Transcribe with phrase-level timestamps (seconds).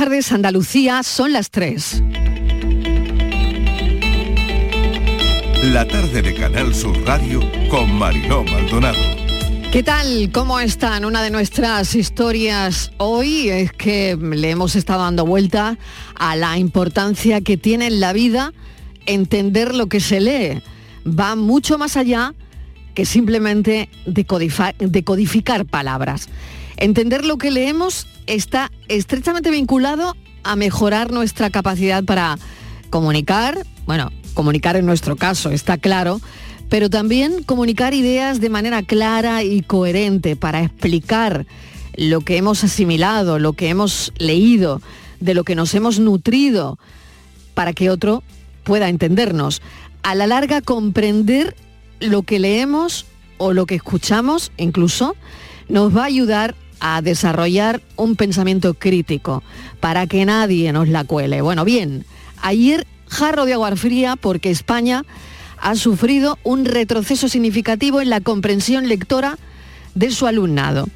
[0.00, 2.02] tardes, Andalucía, son las 3.
[5.64, 8.96] La tarde de Canal Sur Radio con Mariló Maldonado.
[9.70, 10.30] ¿Qué tal?
[10.32, 11.04] ¿Cómo están?
[11.04, 15.76] Una de nuestras historias hoy es que le hemos estado dando vuelta
[16.14, 18.54] a la importancia que tiene en la vida
[19.04, 20.62] entender lo que se lee.
[21.06, 22.32] Va mucho más allá
[22.94, 26.30] que simplemente decodificar palabras.
[26.78, 32.38] Entender lo que leemos está estrechamente vinculado a mejorar nuestra capacidad para
[32.88, 36.20] comunicar, bueno, comunicar en nuestro caso, está claro,
[36.68, 41.44] pero también comunicar ideas de manera clara y coherente para explicar
[41.96, 44.80] lo que hemos asimilado, lo que hemos leído,
[45.18, 46.78] de lo que nos hemos nutrido,
[47.54, 48.22] para que otro
[48.62, 49.60] pueda entendernos.
[50.04, 51.56] A la larga, comprender
[51.98, 53.06] lo que leemos
[53.38, 55.16] o lo que escuchamos incluso
[55.68, 59.42] nos va a ayudar a desarrollar un pensamiento crítico
[59.80, 61.42] para que nadie nos la cuele.
[61.42, 62.04] Bueno, bien,
[62.42, 65.04] ayer jarro de agua fría porque España
[65.58, 69.38] ha sufrido un retroceso significativo en la comprensión lectora
[69.94, 70.88] de su alumnado.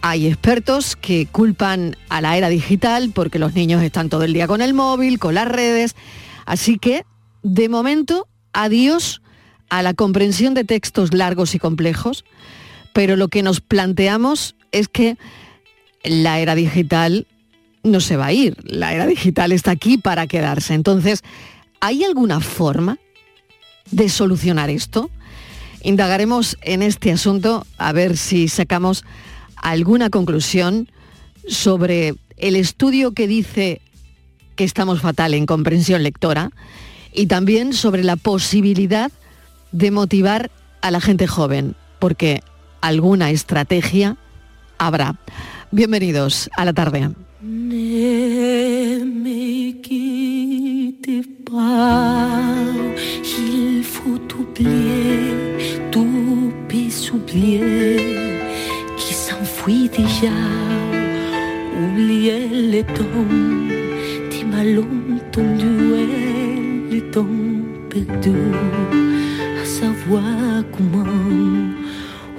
[0.00, 4.46] Hay expertos que culpan a la era digital porque los niños están todo el día
[4.46, 5.96] con el móvil, con las redes.
[6.46, 7.04] Así que,
[7.42, 9.20] de momento, adiós
[9.68, 12.24] a la comprensión de textos largos y complejos,
[12.92, 15.16] pero lo que nos planteamos es que
[16.04, 17.26] la era digital
[17.82, 20.74] no se va a ir, la era digital está aquí para quedarse.
[20.74, 21.22] Entonces,
[21.80, 22.98] ¿hay alguna forma
[23.90, 25.10] de solucionar esto?
[25.82, 29.04] Indagaremos en este asunto a ver si sacamos
[29.56, 30.90] alguna conclusión
[31.46, 33.80] sobre el estudio que dice
[34.56, 36.50] que estamos fatal en comprensión lectora
[37.12, 39.10] y también sobre la posibilidad
[39.72, 42.42] de motivar a la gente joven, porque
[42.80, 44.16] alguna estrategia
[44.78, 45.16] habrá.
[45.70, 47.10] Bienvenidos a la tarde.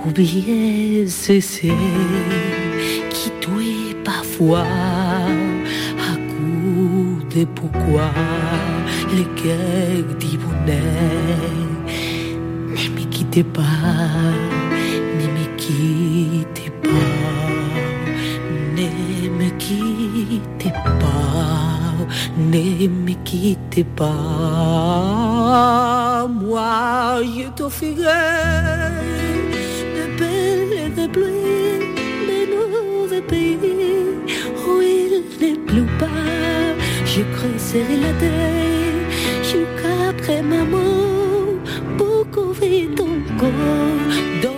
[0.06, 1.74] Oublier cesser
[3.10, 4.66] qui douait parfois
[6.10, 8.12] à coup de pourquoi.
[9.16, 10.78] Les guerres bonheur
[12.70, 13.64] ne me quittez pas
[15.20, 16.90] ne me quittez pas
[18.76, 18.88] ne
[19.30, 21.59] me quittez pas
[22.38, 24.09] ne me quittez pas.
[26.30, 29.28] Moi je t'offrirai
[31.14, 31.80] pluie,
[32.30, 33.58] de nouveaux pays
[34.68, 36.75] où il ne pleut pas.
[37.06, 39.09] Je creuserai la terre
[39.44, 41.56] jusqu'après ma mort
[41.97, 44.56] pour couvrir ton corps d'or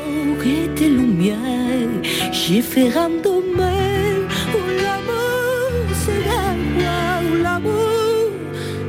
[0.76, 2.02] tes lumières.
[2.32, 4.26] Je ferai un domaine
[4.56, 6.44] où l'amour sera
[6.76, 8.32] loi, où l'amour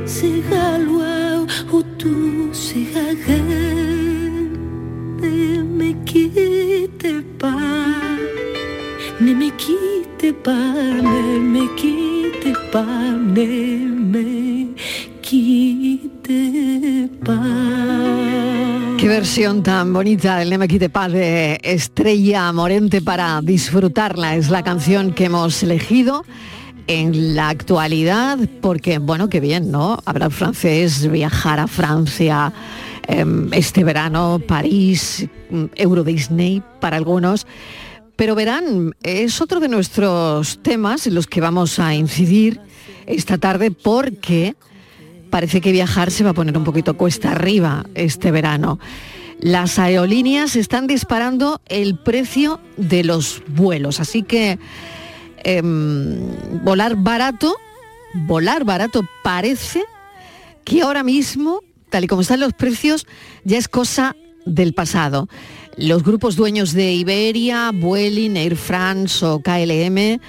[0.05, 3.72] sera loi, où tout sera rien.
[10.43, 13.03] Pas, ne me quitte pas.
[18.97, 24.35] Qué versión tan bonita del Neme Quite Paz de Estrella Morente para disfrutarla.
[24.35, 26.23] Es la canción que hemos elegido
[26.87, 29.99] en la actualidad, porque, bueno, qué bien, ¿no?
[30.05, 32.53] Hablar francés, viajar a Francia,
[33.07, 35.27] em, este verano, París,
[35.75, 37.45] Euro Disney para algunos.
[38.23, 42.61] Pero verán, es otro de nuestros temas en los que vamos a incidir
[43.05, 44.55] esta tarde porque
[45.29, 48.79] parece que viajar se va a poner un poquito cuesta arriba este verano.
[49.41, 54.57] Las aerolíneas están disparando el precio de los vuelos, así que
[55.43, 56.17] em,
[56.63, 57.57] volar barato,
[58.13, 59.83] volar barato parece
[60.63, 61.59] que ahora mismo,
[61.89, 63.05] tal y como están los precios,
[63.43, 64.15] ya es cosa
[64.45, 65.27] del pasado.
[65.77, 70.19] Los grupos dueños de Iberia, Vueling, Air France o KLM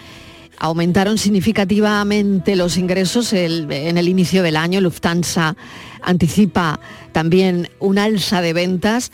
[0.58, 4.80] aumentaron significativamente los ingresos en el inicio del año.
[4.80, 5.56] Lufthansa
[6.02, 6.80] anticipa
[7.12, 9.12] también un alza de ventas,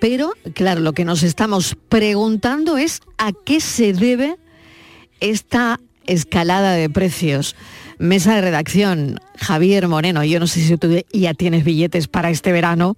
[0.00, 4.36] pero claro, lo que nos estamos preguntando es a qué se debe
[5.20, 7.54] esta escalada de precios.
[8.00, 12.50] Mesa de redacción, Javier Moreno, yo no sé si tú ya tienes billetes para este
[12.50, 12.96] verano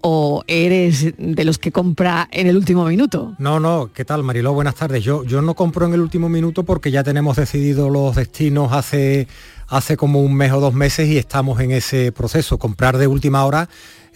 [0.00, 3.34] o eres de los que compra en el último minuto.
[3.38, 4.54] No, no, ¿qué tal Mariló?
[4.54, 5.04] Buenas tardes.
[5.04, 9.28] Yo, yo no compro en el último minuto porque ya tenemos decidido los destinos hace,
[9.66, 12.58] hace como un mes o dos meses y estamos en ese proceso.
[12.58, 13.68] Comprar de última hora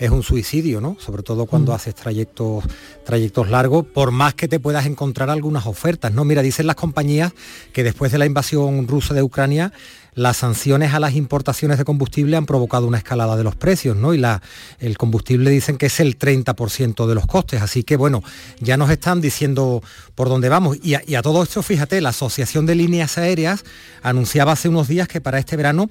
[0.02, 0.96] es un suicidio, ¿no?
[0.98, 1.74] Sobre todo cuando mm.
[1.76, 2.64] haces trayectos,
[3.04, 6.24] trayectos largos, por más que te puedas encontrar algunas ofertas, ¿no?
[6.24, 7.32] Mira, dicen las compañías
[7.72, 9.72] que después de la invasión rusa de Ucrania,
[10.14, 14.12] las sanciones a las importaciones de combustible han provocado una escalada de los precios, ¿no?
[14.12, 14.42] Y la,
[14.80, 17.62] el combustible dicen que es el 30% de los costes.
[17.62, 18.24] Así que, bueno,
[18.58, 19.84] ya nos están diciendo
[20.16, 20.78] por dónde vamos.
[20.82, 23.64] Y a, y a todo esto, fíjate, la Asociación de Líneas Aéreas
[24.02, 25.88] anunciaba hace unos días que para este verano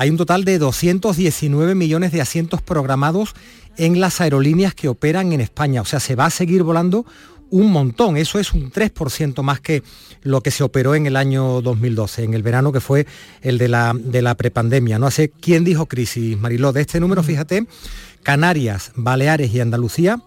[0.00, 3.34] hay un total de 219 millones de asientos programados
[3.76, 5.82] en las aerolíneas que operan en España.
[5.82, 7.04] O sea, se va a seguir volando
[7.50, 8.16] un montón.
[8.16, 9.82] Eso es un 3% más que
[10.22, 13.06] lo que se operó en el año 2012, en el verano que fue
[13.42, 14.98] el de la, de la prepandemia.
[14.98, 16.72] No sé quién dijo crisis, Mariló.
[16.72, 17.66] De este número, fíjate,
[18.22, 20.18] Canarias, Baleares y Andalucía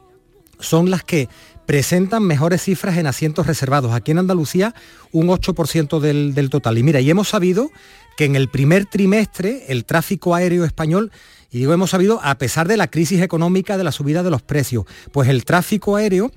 [0.59, 1.29] son las que
[1.65, 3.93] presentan mejores cifras en asientos reservados.
[3.93, 4.73] Aquí en Andalucía
[5.11, 6.77] un 8% del, del total.
[6.77, 7.71] Y mira, y hemos sabido
[8.17, 11.11] que en el primer trimestre el tráfico aéreo español
[11.53, 14.41] y digo hemos sabido a pesar de la crisis económica, de la subida de los
[14.41, 16.31] precios, pues el tráfico aéreo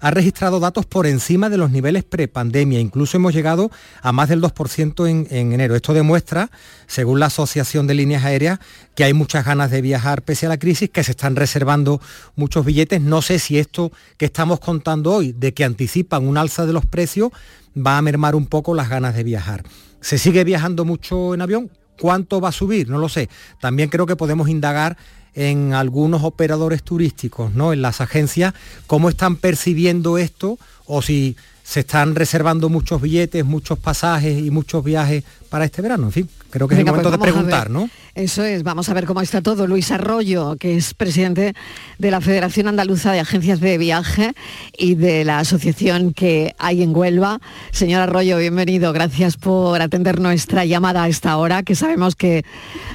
[0.00, 2.80] ha registrado datos por encima de los niveles prepandemia.
[2.80, 3.70] Incluso hemos llegado
[4.02, 5.76] a más del 2% en, en, enero.
[5.76, 6.50] Esto demuestra,
[6.86, 8.58] según la Asociación de Líneas Aéreas,
[8.94, 12.00] que hay muchas ganas de viajar pese a la crisis, que se están reservando
[12.34, 13.00] muchos billetes.
[13.00, 16.86] No sé si esto que estamos contando hoy, de que anticipan un alza de los
[16.86, 17.30] precios,
[17.76, 19.64] va a mermar un poco las ganas de viajar.
[20.00, 21.70] ¿Se sigue viajando mucho en avión?
[22.00, 22.88] ¿Cuánto va a subir?
[22.88, 23.28] No lo sé.
[23.60, 24.96] También creo que podemos indagar
[25.34, 27.72] en algunos operadores turísticos, ¿no?
[27.72, 28.54] En las agencias,
[28.86, 31.36] cómo están percibiendo esto o si
[31.70, 36.06] se están reservando muchos billetes, muchos pasajes y muchos viajes para este verano.
[36.06, 37.88] En fin, creo que Venga, es el momento pues de preguntar, ¿no?
[38.16, 39.68] Eso es, vamos a ver cómo está todo.
[39.68, 41.54] Luis Arroyo, que es presidente
[41.96, 44.34] de la Federación Andaluza de Agencias de Viaje
[44.76, 47.40] y de la asociación que hay en Huelva.
[47.70, 48.92] Señor Arroyo, bienvenido.
[48.92, 52.44] Gracias por atender nuestra llamada a esta hora, que sabemos que,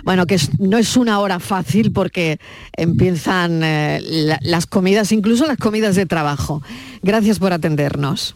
[0.03, 2.41] bueno, que no es una hora fácil porque
[2.73, 6.61] empiezan eh, la, las comidas, incluso las comidas de trabajo.
[7.03, 8.35] Gracias por atendernos.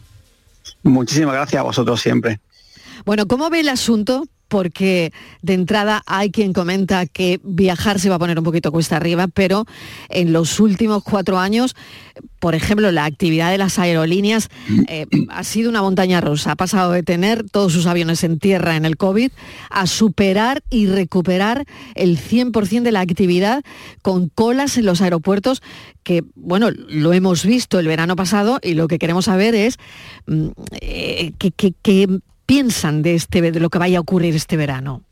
[0.82, 2.40] Muchísimas gracias a vosotros siempre.
[3.04, 4.24] Bueno, ¿cómo ve el asunto?
[4.48, 5.12] Porque
[5.42, 9.28] de entrada hay quien comenta que viajar se va a poner un poquito cuesta arriba,
[9.28, 9.64] pero
[10.08, 11.76] en los últimos cuatro años,
[12.40, 14.48] por ejemplo, la actividad de las aerolíneas
[14.88, 16.52] eh, ha sido una montaña rusa.
[16.52, 19.30] Ha pasado de tener todos sus aviones en tierra en el COVID
[19.70, 21.64] a superar y recuperar
[21.94, 23.62] el 100% de la actividad
[24.02, 25.62] con colas en los aeropuertos
[26.02, 29.78] que, bueno, lo hemos visto el verano pasado y lo que queremos saber es
[30.26, 30.48] mm,
[30.80, 31.52] eh, que
[32.50, 35.04] piensan de, este, de lo que vaya a ocurrir este verano?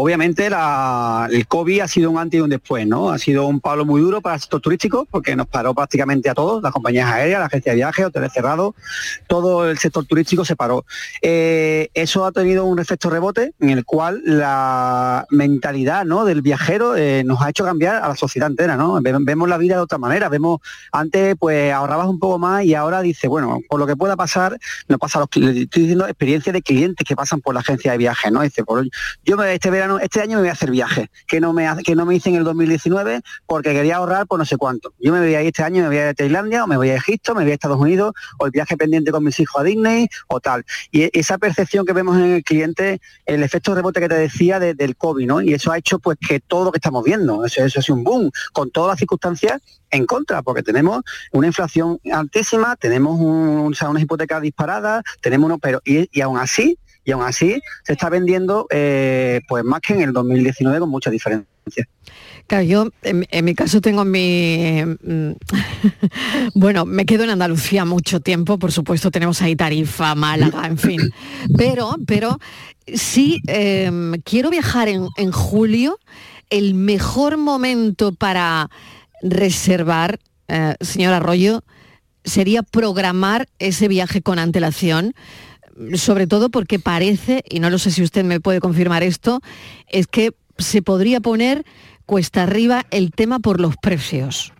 [0.00, 3.10] Obviamente el COVID ha sido un antes y un después, ¿no?
[3.10, 6.34] Ha sido un palo muy duro para el sector turístico porque nos paró prácticamente a
[6.34, 8.76] todos, las compañías aéreas, la agencia de viajes, hoteles cerrados,
[9.26, 10.84] todo el sector turístico se paró.
[11.20, 16.24] Eh, eso ha tenido un efecto rebote en el cual la mentalidad ¿no?
[16.24, 19.00] del viajero eh, nos ha hecho cambiar a la sociedad entera, ¿no?
[19.02, 20.60] Vemos la vida de otra manera, vemos,
[20.92, 24.60] antes pues ahorrabas un poco más y ahora dice, bueno, por lo que pueda pasar,
[24.86, 28.30] no pasa los estoy diciendo experiencia de clientes que pasan por la agencia de viajes,
[28.30, 28.42] ¿no?
[28.42, 28.86] Dice, por,
[29.24, 32.04] yo me este este año me voy a hacer viaje, que no me, que no
[32.04, 34.92] me hice en el 2019 porque quería ahorrar por no sé cuánto.
[34.98, 36.90] Yo me voy a este año, me voy a, ir a Tailandia, o me voy
[36.90, 39.64] a Egipto, me voy a Estados Unidos, o el viaje pendiente con mis hijos a
[39.64, 40.64] Disney, o tal.
[40.90, 44.58] Y e, esa percepción que vemos en el cliente, el efecto rebote que te decía
[44.58, 45.40] de, del COVID, ¿no?
[45.40, 48.04] Y eso ha hecho pues que todo lo que estamos viendo, eso, eso es un
[48.04, 49.60] boom, con todas las circunstancias
[49.90, 55.46] en contra, porque tenemos una inflación altísima, tenemos un, o sea, unas hipotecas disparadas, tenemos
[55.46, 59.80] uno, pero y, y aún así y aún así se está vendiendo eh, pues más
[59.80, 61.48] que en el 2019 con mucha diferencia.
[62.46, 64.82] Claro, yo en, mi caso tengo mi...
[64.84, 65.32] Mm,
[66.54, 71.00] bueno, me quedo en Andalucía mucho tiempo, por supuesto tenemos ahí Tarifa, Málaga, en fin.
[71.56, 72.38] Pero, pero
[72.92, 73.90] sí eh,
[74.22, 75.98] quiero viajar en, en julio,
[76.50, 78.68] el mejor momento para
[79.22, 81.64] reservar, eh, señor Arroyo,
[82.22, 85.14] sería programar ese viaje con antelación
[85.94, 89.40] sobre todo porque parece, y no lo sé si usted me puede confirmar esto,
[89.88, 91.64] es que se podría poner
[92.06, 94.52] cuesta arriba el tema por los precios.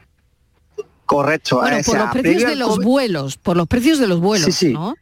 [1.07, 1.57] Correcto.
[1.61, 4.73] Bueno, por los precios de los vuelos, por los precios de los vuelos, sí, sí.
[4.73, 4.95] ¿no?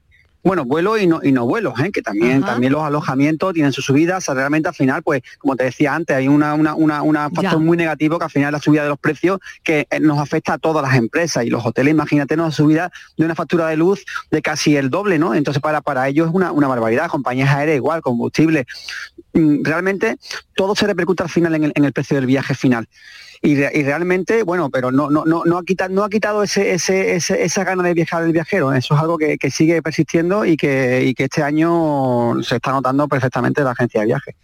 [0.47, 1.91] Bueno, vuelo y no, y no vuelos, ¿eh?
[1.91, 5.93] que también, también los alojamientos tienen sus subidas, realmente al final, pues, como te decía
[5.93, 8.99] antes, hay una, una, una, factor muy negativo que al final la subida de los
[9.00, 12.93] precios que eh, nos afecta a todas las empresas y los hoteles, imagínate una subida
[13.17, 15.35] de una factura de luz de casi el doble, ¿no?
[15.35, 18.67] Entonces para, para ellos es una, una barbaridad, compañías aéreas igual, combustible.
[19.33, 20.17] Mm, realmente
[20.55, 22.87] todo se repercute al final en el, en el precio del viaje final
[23.43, 27.16] y, realmente, bueno, pero no, no, no, no ha quitado, no ha quitado ese, ese,
[27.16, 28.73] esa gana de viajar del viajero.
[28.73, 33.09] Eso es algo que, sigue persistiendo y que, y que este año se está notando
[33.09, 34.37] perfectamente la agencia de viaje.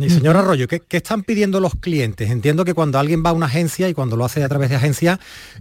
[0.00, 2.30] Y señor Arroyo, ¿qué, están pidiendo los clientes?
[2.30, 4.76] Entiendo que cuando alguien va a una agencia y cuando lo hace a través de
[4.76, 5.20] agencia,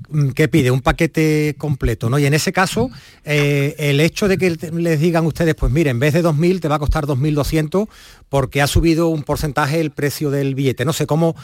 [0.09, 0.71] mm, ¿qué pide?
[0.71, 2.19] Un paquete completo, ¿no?
[2.19, 2.89] Y en ese caso,
[3.25, 6.67] eh, el hecho de que les digan ustedes, pues mire, en vez de 2.000 te
[6.67, 7.87] va a costar 2.200
[8.29, 10.85] porque ha subido un porcentaje el precio del billete.
[10.85, 11.35] No sé, ¿cómo,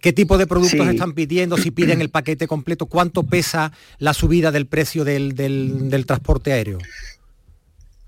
[0.00, 1.56] ¿qué tipo de productos están pidiendo?
[1.56, 6.78] Si piden el paquete completo, ¿cuánto pesa la subida del precio del transporte aéreo?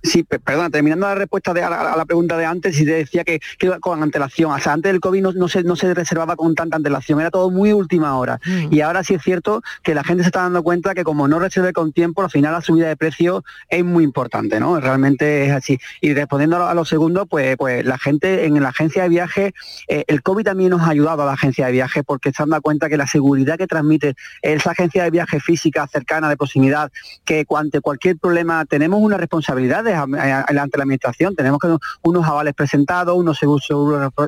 [0.02, 3.40] Sí, perdona, terminando la respuesta de, a, la, pregunta de antes, y te decía que,
[3.80, 7.20] con antelación, o sea, antes del COVID no, se, no se reservaba con tanta antelación,
[7.20, 8.40] era todo muy última hora.
[8.44, 8.72] Mm.
[8.72, 11.38] Y ahora sí es cierto que la gente se está dando cuenta que como no
[11.38, 14.80] reserve con tiempo, al final la subida de precio es muy importante, ¿no?
[14.80, 15.78] Realmente es así.
[16.00, 19.54] Y respondiendo a lo, segundo, pues, pues la gente en la agencia de viaje,
[19.86, 22.50] eh, el COVID también nos ha ayudado a la agencia de viaje porque se han
[22.50, 26.90] dado cuenta que la seguridad que transmite esa agencia de viaje física, cercana, de proximidad,
[27.24, 31.34] que ante cualquier problema tenemos una responsabilidad de ante la administración.
[31.34, 33.66] Tenemos que unos avales presentados, unos seguros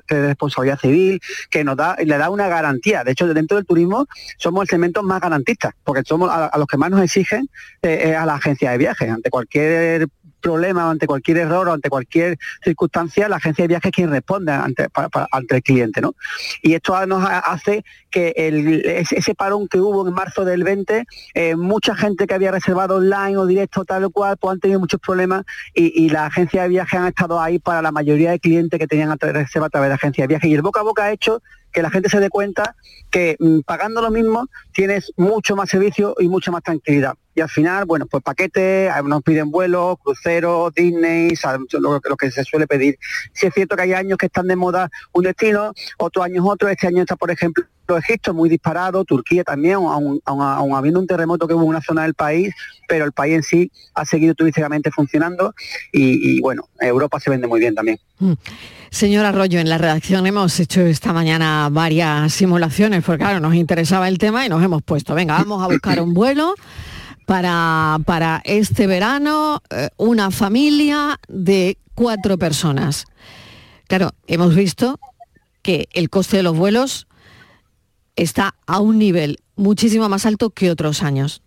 [0.09, 3.05] de responsabilidad civil, que nos da, le da una garantía.
[3.05, 4.07] De hecho, dentro del turismo
[4.39, 7.49] somos el segmento más garantista, porque somos a, los que más nos exigen
[7.83, 9.11] eh, a la agencia de viajes.
[9.11, 10.09] Ante cualquier
[10.45, 14.53] problema, ante cualquier error o ante cualquier circunstancia, la agencia de viajes es quien responde
[14.53, 14.89] ante,
[15.33, 16.03] ante el cliente.
[16.03, 16.15] ¿no?
[16.63, 21.57] Y esto nos hace que el, ese parón que hubo en marzo del 20, eh,
[21.57, 25.01] mucha gente que había reservado online o directo tal o cual, pues han tenido muchos
[25.01, 28.87] problemas y, la agencia de viajes han estado ahí para la mayoría de clientes que
[28.87, 30.51] tenían reserva a través de la agencia de viajes.
[30.51, 31.41] Y el boca a boca ha hecho
[31.75, 32.77] que la gente se dé cuenta
[33.11, 37.15] que mm, pagando lo mismo tienes mucho más servicio y mucha más tranquilidad.
[37.35, 41.35] Y al final, bueno, pues paquetes, nos piden vuelos, cruceros, Disney,
[41.73, 42.97] lo, lo, que se suele pedir.
[43.33, 46.69] Si es cierto que hay años que están de moda un destino, otros años otro.
[46.69, 50.21] Este año está, por ejemplo, Egipto muy disparado, Turquía también, aún,
[50.75, 52.55] habiendo un terremoto que hubo en una zona del país,
[52.89, 55.55] pero el país en sí ha seguido turísticamente funcionando
[55.93, 57.99] y, bueno, Europa se vende muy bien también.
[58.19, 58.33] Mm.
[58.91, 64.09] Señor Arroyo, en la redacción hemos hecho esta mañana varias simulaciones, porque claro, nos interesaba
[64.09, 66.55] el tema y nos hemos puesto, venga, vamos a buscar un vuelo
[67.27, 73.07] para, para este verano, eh, una familia de cuatro personas.
[73.89, 74.99] Claro, hemos visto
[75.63, 77.07] que el coste de los vuelos
[78.17, 81.43] está a un nivel muchísimo más alto que otros años.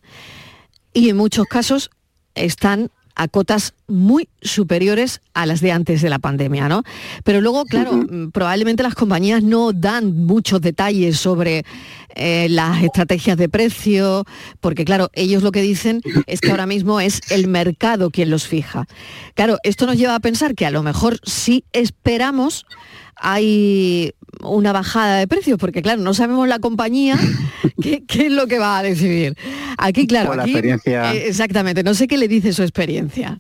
[0.94, 1.90] Y en muchos casos
[2.36, 6.84] están a cotas muy superiores a las de antes de la pandemia, ¿no?
[7.24, 11.66] Pero luego, claro, mm, probablemente las compañías no dan muchos detalles sobre
[12.16, 14.24] eh, las estrategias de precio,
[14.60, 18.48] porque claro, ellos lo que dicen es que ahora mismo es el mercado quien los
[18.48, 18.88] fija.
[19.34, 22.66] Claro, esto nos lleva a pensar que a lo mejor sí esperamos
[23.20, 27.17] hay una bajada de precios, porque claro, no sabemos la compañía
[27.82, 29.36] qué, es lo que va a decidir.
[29.77, 31.13] Aquí, claro, la experiencia...
[31.13, 33.39] Eh, exactamente, no sé qué le dice su experiencia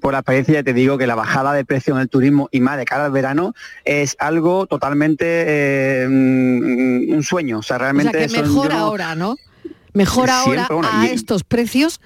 [0.00, 2.60] por la experiencia ya te digo que la bajada de precio en el turismo y
[2.60, 7.58] más de cara al verano es algo totalmente eh, mm, un sueño.
[7.58, 8.24] O sea, realmente.
[8.24, 9.36] O sea, que mejor ahora, ¿no?
[9.92, 12.00] Mejor ahora a estos precios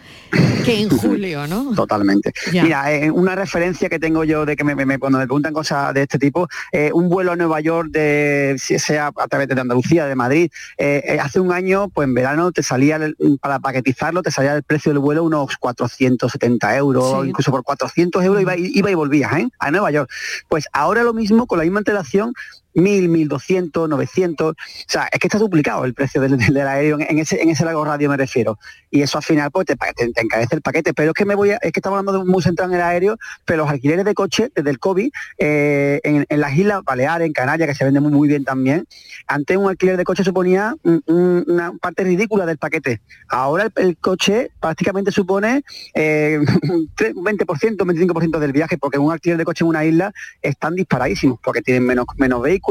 [0.65, 1.75] que en julio, ¿no?
[1.75, 2.33] Totalmente.
[2.53, 6.03] Mira, eh, una referencia que tengo yo de que me, cuando me preguntan cosas de
[6.03, 10.15] este tipo, eh, un vuelo a Nueva York de sea a través de Andalucía, de
[10.15, 12.99] Madrid, eh, hace un año, pues en verano te salía
[13.41, 18.43] para paquetizarlo, te salía el precio del vuelo unos 470 euros, incluso por 400 euros
[18.43, 20.11] iba, iba y volvías a Nueva York.
[20.49, 22.35] Pues ahora lo mismo con la misma antelación
[22.75, 24.51] 1000, 1200, 900.
[24.51, 24.55] O
[24.87, 28.09] sea, es que está duplicado el precio del, aéreo en, ese, en ese largo radio
[28.11, 28.59] me refiero.
[28.91, 29.77] Y eso al final pues te,
[30.17, 30.95] encarece el paquete.
[30.95, 33.17] Pero es que me voy es que estamos hablando de muy centrado en el aéreo,
[33.45, 37.69] pero los alquileres de coche desde el COVID eh, en, las Islas Baleares, en Canarias,
[37.69, 38.87] que se vende muy, muy bien también,
[39.27, 40.75] antes un alquiler de coche suponía
[41.07, 43.01] una parte ridícula del paquete.
[43.29, 45.65] Ahora el, coche prácticamente supone
[45.95, 50.13] eh, un 20%, 25% del viaje, porque un alquiler de coche en una isla
[50.43, 52.64] están disparadísimos, porque tienen menos, menos vehículos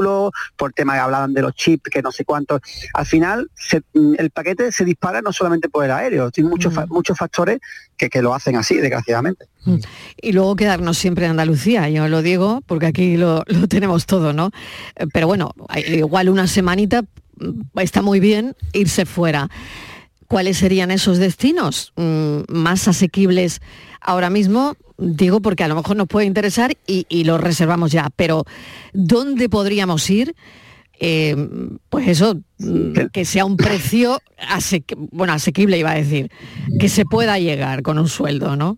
[0.56, 2.62] por tema que hablaban de los chips, que no sé cuántos.
[2.94, 3.50] Al final,
[3.94, 6.86] mm, el paquete se dispara no solamente por el aéreo, tiene muchos, mm.
[6.90, 7.60] muchos factores
[7.98, 9.46] que, lo hacen así, desgraciadamente.
[9.66, 9.78] Mm.
[10.22, 14.34] Y luego quedarnos siempre en Andalucía, yo lo digo, porque aquí lo, lo tenemos todo,
[14.34, 14.52] ¿no?
[15.14, 17.04] Pero bueno, igual una semanita
[17.76, 19.50] está muy bien irse fuera.
[20.34, 21.94] ¿cuáles serían esos destinos
[22.48, 23.62] más asequibles
[24.02, 24.76] ahora mismo?
[24.98, 28.46] Digo porque a lo mejor nos puede interesar y, y lo reservamos ya, pero
[28.94, 30.36] ¿dónde podríamos ir?
[31.00, 31.36] Eh,
[31.90, 34.22] pues eso, mm, que sea un precio
[35.12, 36.32] bueno, asequible iba a decir,
[36.80, 38.78] que se pueda llegar con un sueldo, ¿no?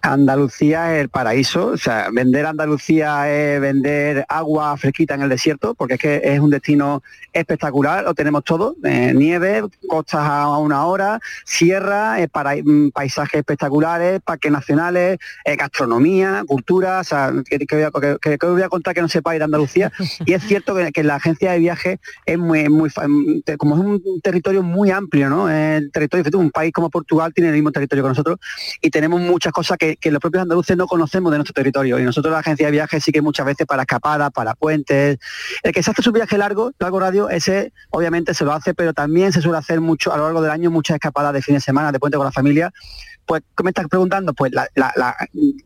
[0.00, 5.74] Andalucía es el paraíso, o sea, vender Andalucía es vender agua fresquita en el desierto,
[5.74, 7.02] porque es que es un destino
[7.32, 13.40] espectacular, lo tenemos todo, eh, nieve, costas a una hora, sierra, eh, para, mm, paisajes
[13.40, 17.58] espectaculares, parques nacionales, eh, gastronomía, cultura, o sea, que,
[18.40, 19.90] voy a contar que no sepa ir a Andalucía,
[20.24, 24.20] y es cierto que, la agencia de viaje es muy, muy, mm, como es un
[24.20, 25.50] territorio muy amplio, ¿no?
[25.50, 28.38] El territorio, un país como Portugal tiene el mismo territorio que nosotros,
[28.80, 31.98] y tenemos muchas cosas que que, los propios andaluces no conocemos de nuestro territorio.
[31.98, 35.18] Y nosotros la agencia de viajes sí que muchas veces para escapadas, para puentes.
[35.62, 38.92] El que se hace su viaje largo, largo radio, ese obviamente se lo hace, pero
[38.92, 41.60] también se suele hacer mucho a lo largo del año muchas escapadas de fin de
[41.60, 42.72] semana, de puente con la familia.
[43.26, 44.32] Pues, ¿qué me estás preguntando?
[44.32, 45.16] Pues la, la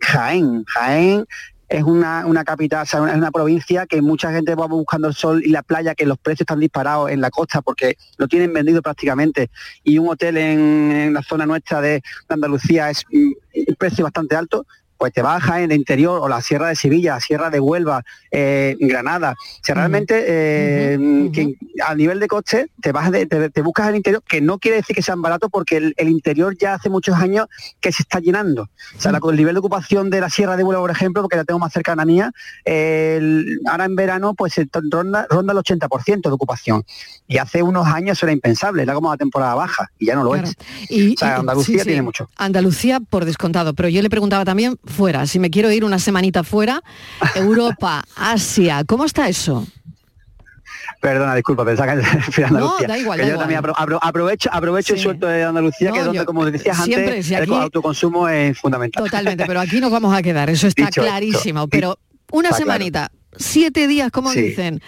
[0.00, 0.64] Jaén.
[0.66, 1.26] Jaén
[1.72, 5.62] es una, capital, es una provincia que mucha gente va buscando el sol y la
[5.62, 9.50] playa, que los precios están disparados en la costa porque lo tienen vendido prácticamente.
[9.82, 13.34] Y un hotel en, la zona nuestra de Andalucía es un
[13.78, 14.66] precio bastante alto,
[15.02, 18.76] pues te baja en el interior o la Sierra de Sevilla, Sierra de Huelva, eh,
[18.78, 19.34] Granada.
[19.60, 20.96] Si realmente eh,
[21.84, 25.02] a nivel de coste te, vas te, buscas el interior, que no quiere decir que
[25.02, 27.48] sean baratos porque el, interior ya hace muchos años
[27.80, 28.68] que se está llenando.
[28.96, 31.42] O sea, el nivel de ocupación de la Sierra de Huelva, por ejemplo, porque la
[31.42, 32.30] tengo más cercana mía,
[32.64, 34.54] ahora en verano pues
[34.88, 36.84] ronda, ronda el 80% de ocupación.
[37.26, 40.36] Y hace unos años era impensable, era como la temporada baja y ya no lo
[40.36, 40.54] es.
[40.88, 42.30] Y, o sea, Andalucía tiene mucho.
[42.36, 46.44] Andalucía por descontado, pero yo le preguntaba también fuera, si me quiero ir una semanita
[46.44, 46.82] fuera,
[47.34, 49.66] Europa, Asia, ¿cómo está eso?
[51.00, 52.00] Perdona, disculpa, pensaba que
[52.40, 52.48] era Andalucía.
[52.48, 53.60] No, da igual, yo también
[54.00, 58.56] aprovecho, aprovecho el suelto de Andalucía, que es donde, como decías antes, el autoconsumo es
[58.56, 59.02] fundamental.
[59.02, 61.66] Totalmente, pero aquí nos vamos a quedar, eso está clarísimo.
[61.66, 61.98] Pero
[62.30, 64.80] una semanita, siete días, ¿cómo dicen?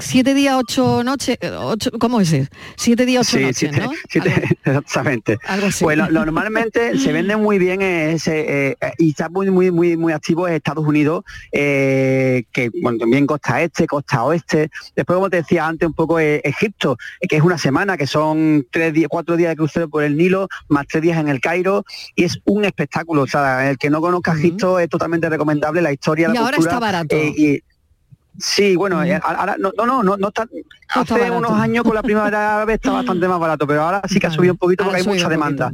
[0.00, 2.34] siete días, ocho noches, ocho, ¿cómo es?
[2.76, 3.90] Siete días, ocho noches, ¿no?
[4.64, 5.38] exactamente.
[5.80, 10.48] Bueno, normalmente se vende muy bien ese, eh, y está muy, muy, muy, muy activo
[10.48, 14.70] en Estados Unidos, eh, que bueno, también costa este, costa oeste.
[14.96, 16.96] Después, como te decía antes, un poco eh, Egipto,
[17.28, 20.48] que es una semana, que son tres días, cuatro días de crucero por el Nilo,
[20.68, 23.22] más tres días en el Cairo, y es un espectáculo.
[23.22, 26.56] O sea, el que no conozca Egipto es totalmente recomendable la historia, la y ahora
[26.58, 27.16] está barato.
[28.38, 30.48] Sí, bueno, eh, ahora no, no, no, no, está.
[30.88, 34.26] hace unos años con la primavera vez está bastante más barato, pero ahora sí que
[34.26, 35.72] ha subido un poquito porque hay mucha demanda.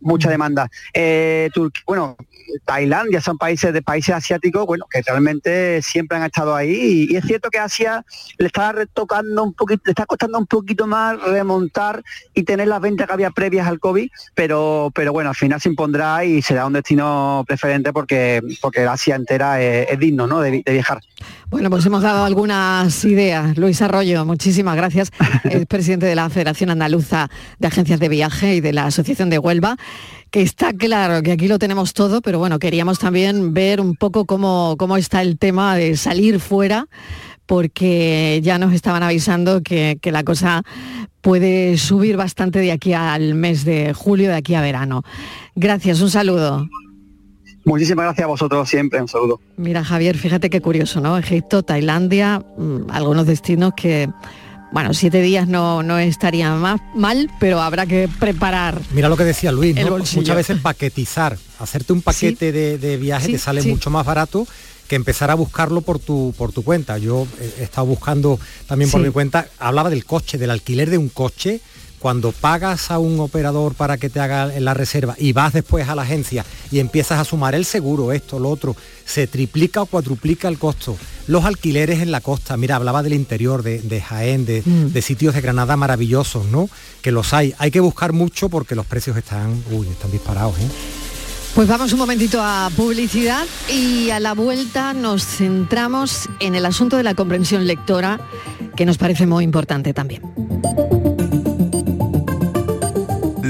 [0.00, 0.70] Mucha demanda.
[0.94, 1.50] Eh,
[1.84, 2.16] bueno,
[2.64, 7.08] Tailandia son países de países asiáticos, bueno, que realmente siempre han estado ahí.
[7.10, 8.04] Y, es cierto que Asia
[8.38, 12.02] le está retocando un poquito, le está costando un poquito más remontar
[12.34, 15.68] y tener las ventas que había previas al COVID, pero, pero bueno, al final se
[15.68, 20.40] impondrá y será un destino preferente porque, porque Asia entera es, digno ¿no?
[20.40, 21.00] de, viajar.
[21.50, 23.56] Bueno, pues hemos dado algunas ideas.
[23.56, 25.10] Luis Arroyo, muchísimas gracias.
[25.44, 29.38] Es presidente de la Federación Andaluza de Agencias de Viaje y de la Asociación de
[29.38, 29.76] Huelva
[30.30, 34.26] que está claro que aquí lo tenemos todo, pero bueno, queríamos también ver un poco
[34.26, 36.86] cómo, cómo está el tema de salir fuera,
[37.46, 40.62] porque ya nos estaban avisando que, la cosa
[41.22, 45.02] puede subir bastante de aquí al mes de julio, de aquí a verano.
[45.54, 46.68] Gracias, un saludo.
[47.68, 49.40] Muchísimas gracias a vosotros siempre, un saludo.
[49.58, 51.18] Mira, Javier, fíjate qué curioso, ¿no?
[51.18, 54.08] Egipto, Tailandia, mm, algunos destinos que
[54.70, 58.80] bueno, siete días no, no estaría más mal, pero habrá que preparar.
[58.92, 59.76] Mira lo que decía Luis,
[60.14, 64.46] muchas veces paquetizar, hacerte un paquete de, viaje te sale mucho más barato
[64.86, 66.96] que empezar a buscarlo por tu, por tu cuenta.
[66.96, 67.26] Yo
[67.60, 71.60] he estado buscando también por mi cuenta, hablaba del coche, del alquiler de un coche,
[71.98, 75.94] cuando pagas a un operador para que te haga la reserva y vas después a
[75.94, 80.48] la agencia y empiezas a sumar el seguro, esto, lo otro, se triplica o cuadruplica
[80.48, 80.96] el costo.
[81.26, 84.92] Los alquileres en la costa, mira, hablaba del interior, de, Jaén, mm.
[84.92, 86.68] de, sitios de Granada maravillosos, ¿no?
[87.02, 87.54] Que los hay.
[87.58, 90.68] Hay que buscar mucho porque los precios están, uy, están disparados, ¿eh?
[91.54, 96.96] Pues vamos un momentito a publicidad y a la vuelta nos centramos en el asunto
[96.96, 98.20] de la comprensión lectora,
[98.76, 100.47] que nos parece muy importante también.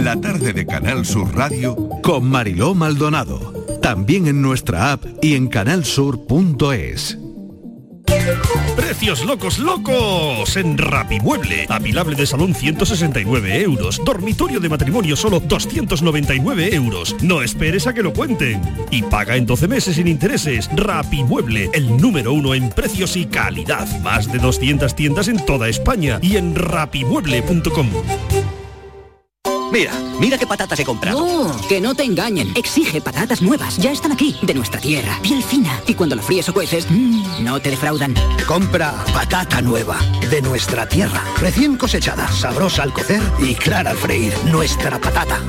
[0.08, 3.52] La tarde de Canal Sur Radio con Mariló Maldonado.
[3.82, 7.18] También en nuestra app y en canalsur.es.
[8.74, 11.66] Precios locos, locos en Rapimueble.
[11.68, 14.00] Apilable de salón 169 euros.
[14.02, 17.14] Dormitorio de matrimonio solo 299 euros.
[17.20, 18.62] No esperes a que lo cuenten.
[18.90, 20.70] Y paga en 12 meses sin intereses.
[20.74, 23.86] Rapimueble, el número uno en precios y calidad.
[24.00, 27.90] Más de 200 tiendas en toda España y en rapimueble.com.
[29.70, 31.20] Mira, mira qué patatas he comprado.
[31.20, 32.52] No, que no te engañen.
[32.56, 33.76] Exige patatas nuevas.
[33.76, 35.18] Ya están aquí, de nuestra tierra.
[35.22, 35.80] Piel fina.
[35.86, 38.14] Y cuando la fríes o cueces, mmm, no te defraudan.
[38.46, 39.98] Compra patata nueva,
[40.30, 41.22] de nuestra tierra.
[41.38, 44.32] Recién cosechada, sabrosa al cocer y clara al freír.
[44.46, 45.40] Nuestra patata.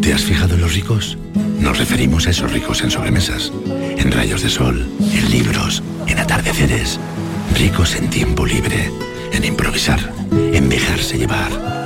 [0.00, 1.18] ¿Te has fijado en los ricos?
[1.58, 7.00] Nos referimos a esos ricos en sobremesas, en rayos de sol, en libros, en atardeceres.
[7.54, 8.92] Ricos en tiempo libre,
[9.32, 11.85] en improvisar, en dejarse llevar.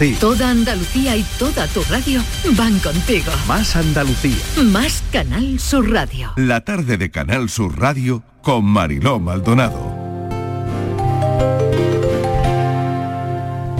[0.00, 0.14] ti.
[0.18, 2.22] Toda Andalucía y toda tu radio
[2.56, 3.30] van contigo.
[3.46, 4.36] Más Andalucía.
[4.64, 6.32] Más Canal Sur Radio.
[6.36, 9.94] La tarde de Canal Sur Radio con Mariló Maldonado.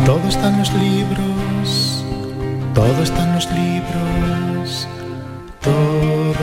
[0.04, 2.04] Todo está en los libros,
[2.74, 4.88] todo está en los libros,
[5.62, 6.34] todo,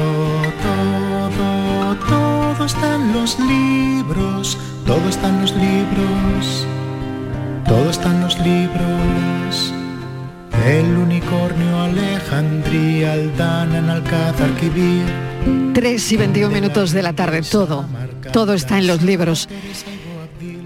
[0.64, 6.66] todo, todo está en los libros, todo está en los libros,
[7.68, 9.37] todo está en los libros.
[10.66, 15.06] El unicornio, Alejandría, Aldana, en Alcázar, Quibir.
[15.74, 17.86] 3 y 21 minutos de la tarde, todo,
[18.34, 19.48] todo está en los libros.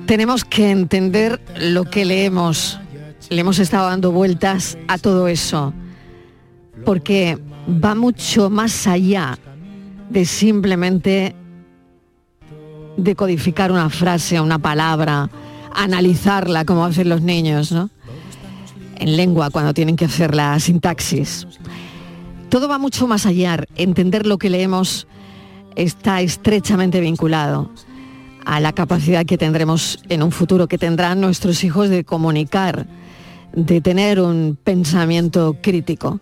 [0.06, 2.80] Tenemos que entender lo que leemos.
[3.30, 5.74] Le hemos estado dando vueltas a todo eso,
[6.86, 9.38] porque va mucho más allá
[10.10, 11.36] de simplemente
[12.98, 15.30] decodificar una frase, una palabra,
[15.74, 17.90] analizarla como hacen los niños, ¿no?
[19.02, 21.48] En lengua cuando tienen que hacer la sintaxis.
[22.50, 23.64] Todo va mucho más allá.
[23.76, 25.08] Entender lo que leemos
[25.76, 27.72] está estrechamente vinculado
[28.46, 32.86] a la capacidad que tendremos en un futuro, que tendrán nuestros hijos de comunicar,
[33.54, 36.20] de tener un pensamiento crítico.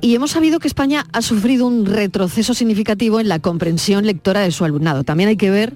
[0.00, 4.50] Y hemos sabido que España ha sufrido un retroceso significativo en la comprensión lectora de
[4.50, 5.04] su alumnado.
[5.04, 5.74] También hay que ver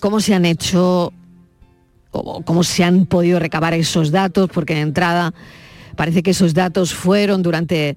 [0.00, 1.12] cómo se han hecho
[2.44, 5.34] cómo se han podido recabar esos datos, porque de entrada
[5.96, 7.96] parece que esos datos fueron durante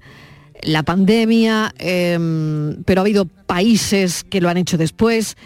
[0.62, 2.18] la pandemia, eh,
[2.84, 5.36] pero ha habido países que lo han hecho después.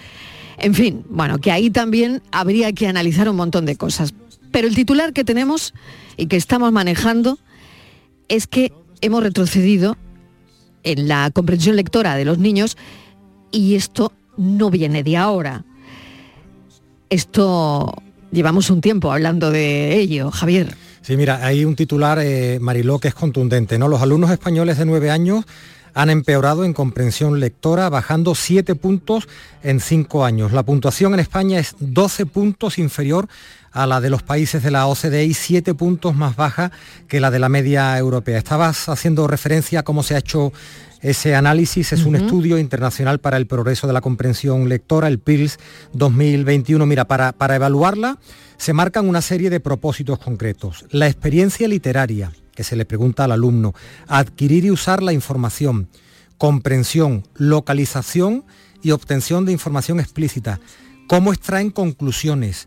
[0.58, 4.14] En fin, bueno, que ahí también habría que analizar un montón de cosas.
[4.50, 5.74] Pero el titular que tenemos
[6.16, 7.38] y que estamos manejando
[8.28, 9.96] es que hemos retrocedido
[10.84, 12.76] en la comprensión lectora de los niños
[13.50, 15.64] y esto no viene de ahora.
[17.10, 17.94] Esto
[18.34, 20.74] llevamos un tiempo hablando de ello, Javier.
[21.00, 23.88] Sí, mira, hay un titular, eh, Mariló, que es contundente, ¿no?
[23.88, 25.44] Los alumnos españoles de nueve años
[25.94, 29.28] han empeorado en comprensión lectora, bajando 7 puntos
[29.62, 30.52] en 5 años.
[30.52, 33.28] La puntuación en España es 12 puntos inferior
[33.70, 36.72] a la de los países de la OCDE y 7 puntos más baja
[37.06, 38.38] que la de la media europea.
[38.38, 40.52] Estabas haciendo referencia a cómo se ha hecho
[41.04, 45.58] ese análisis es un estudio internacional para el progreso de la comprensión lectora, el PILS
[45.92, 46.86] 2021.
[46.86, 48.18] Mira, para, para evaluarla
[48.56, 50.86] se marcan una serie de propósitos concretos.
[50.88, 53.74] La experiencia literaria, que se le pregunta al alumno,
[54.08, 55.90] adquirir y usar la información,
[56.38, 58.46] comprensión, localización
[58.82, 60.58] y obtención de información explícita,
[61.06, 62.66] cómo extraen conclusiones,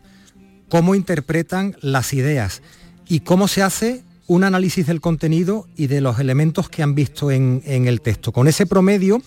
[0.68, 2.62] cómo interpretan las ideas
[3.08, 7.30] y cómo se hace un análisis del contenido y de los elementos que han visto
[7.30, 8.30] en, el texto.
[8.30, 9.20] Con ese promedio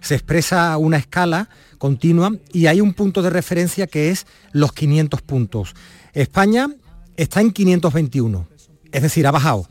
[0.00, 5.22] se expresa una escala continua y hay un punto de referencia que es los 500
[5.22, 5.74] puntos.
[6.12, 6.68] España
[7.16, 8.48] está en 521,
[8.92, 9.68] es decir, ha bajado.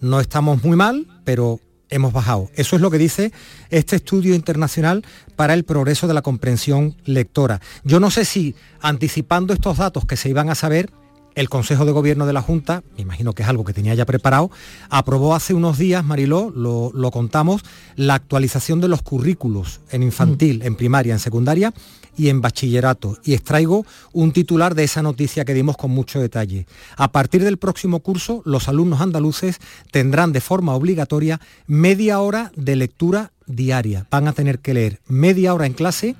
[0.00, 2.48] No estamos muy mal, pero hemos bajado.
[2.54, 3.32] Eso es lo que dice
[3.70, 7.60] este estudio internacional para el progreso de la comprensión lectora.
[7.82, 10.90] Yo no sé si anticipando estos datos que se iban a saber,
[11.38, 14.04] el Consejo de Gobierno de la Junta, me imagino que es algo que tenía ya
[14.04, 14.50] preparado,
[14.90, 17.62] aprobó hace unos días, Mariló, lo, lo contamos,
[17.94, 20.66] la actualización de los currículos en infantil, mm.
[20.66, 21.72] en primaria, en secundaria
[22.16, 23.18] y en bachillerato.
[23.24, 26.66] Y extraigo un titular de esa noticia que dimos con mucho detalle.
[26.96, 29.60] A partir del próximo curso, los alumnos andaluces
[29.92, 34.08] tendrán de forma obligatoria media hora de lectura diaria.
[34.10, 36.16] Van a tener que leer media hora en clase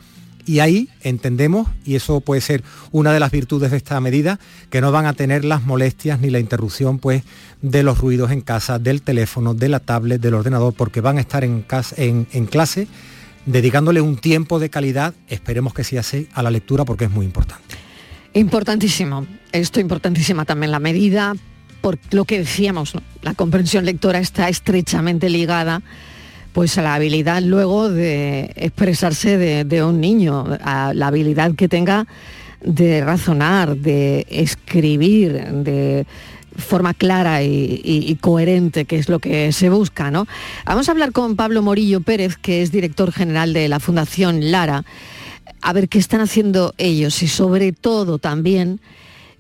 [0.49, 4.81] Y ahí entendemos, y eso puede ser una de las virtudes de esta medida, que
[4.81, 7.23] no van a tener las molestias ni la interrupción pues,
[7.61, 11.21] de los ruidos en casa, del teléfono, de la tablet, del ordenador, porque van a
[11.21, 12.89] estar en, casa, en, clase
[13.45, 16.01] dedicándole un tiempo de calidad, esperemos que sea
[16.33, 17.77] a la lectura porque es muy importante.
[18.33, 21.35] Importantísimo, esto importantísima también la medida,
[21.83, 25.83] por lo que decíamos, la comprensión lectora está estrechamente ligada
[26.53, 32.07] pues a la habilidad luego de expresarse de, un niño, a la habilidad que tenga
[32.61, 36.07] de razonar, de escribir, de
[36.57, 40.11] forma clara y, coherente, que es lo que se busca.
[40.11, 40.27] ¿no?
[40.67, 44.85] Vamos a hablar con Pablo Morillo Pérez, que es director general de la Fundación Lara,
[45.61, 48.81] a ver qué están haciendo ellos y sobre todo también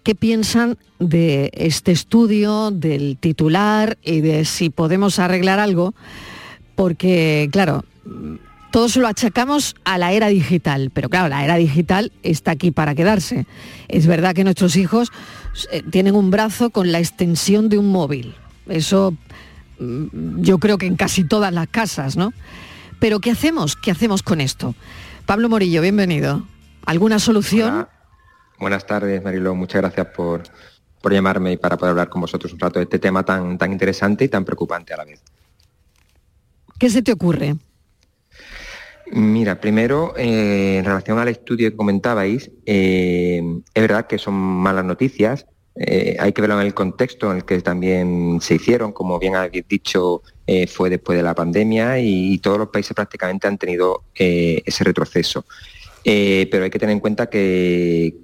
[0.02, 5.94] qué piensan de este estudio, del titular y de si podemos arreglar algo,
[6.78, 7.84] porque claro,
[8.70, 12.94] todos lo achacamos a la era digital, pero claro, la era digital está aquí para
[12.94, 13.46] quedarse.
[13.88, 15.10] Es verdad que nuestros hijos
[15.72, 18.36] eh, tienen un brazo con la extensión de un móvil.
[18.68, 19.12] Eso
[19.80, 22.32] mm, yo creo que en casi todas las casas, ¿no?
[23.00, 23.74] Pero ¿qué hacemos?
[23.74, 24.76] ¿Qué hacemos con esto?
[25.26, 26.44] Pablo Morillo, bienvenido.
[26.86, 27.88] ¿Alguna solución?
[28.60, 29.52] Buenas tardes, Marilo.
[29.56, 30.44] Muchas gracias por,
[31.02, 33.72] por llamarme y para poder hablar con vosotros un rato de este tema tan, tan
[33.72, 35.20] interesante y tan preocupante a la vez.
[36.78, 37.56] ¿Qué se te ocurre?
[39.10, 43.42] Mira, primero, eh, en relación al estudio que comentabais, eh,
[43.74, 47.44] es verdad que son malas noticias, eh, hay que verlo en el contexto en el
[47.44, 50.22] que también se hicieron, como bien habéis dicho,
[50.66, 55.44] fue después de la pandemia y, todos los países prácticamente han tenido ese retroceso.
[56.02, 58.14] pero hay que tener en cuenta que,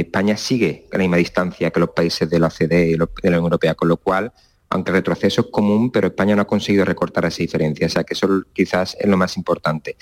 [0.00, 3.06] España sigue a la misma distancia que los países de la OCDE y de la
[3.28, 4.32] Unión Europea, con lo cual
[4.74, 8.02] aunque el retroceso es común, pero España no ha conseguido recortar esa diferencia, o sea
[8.02, 9.96] que eso quizás es lo más importante.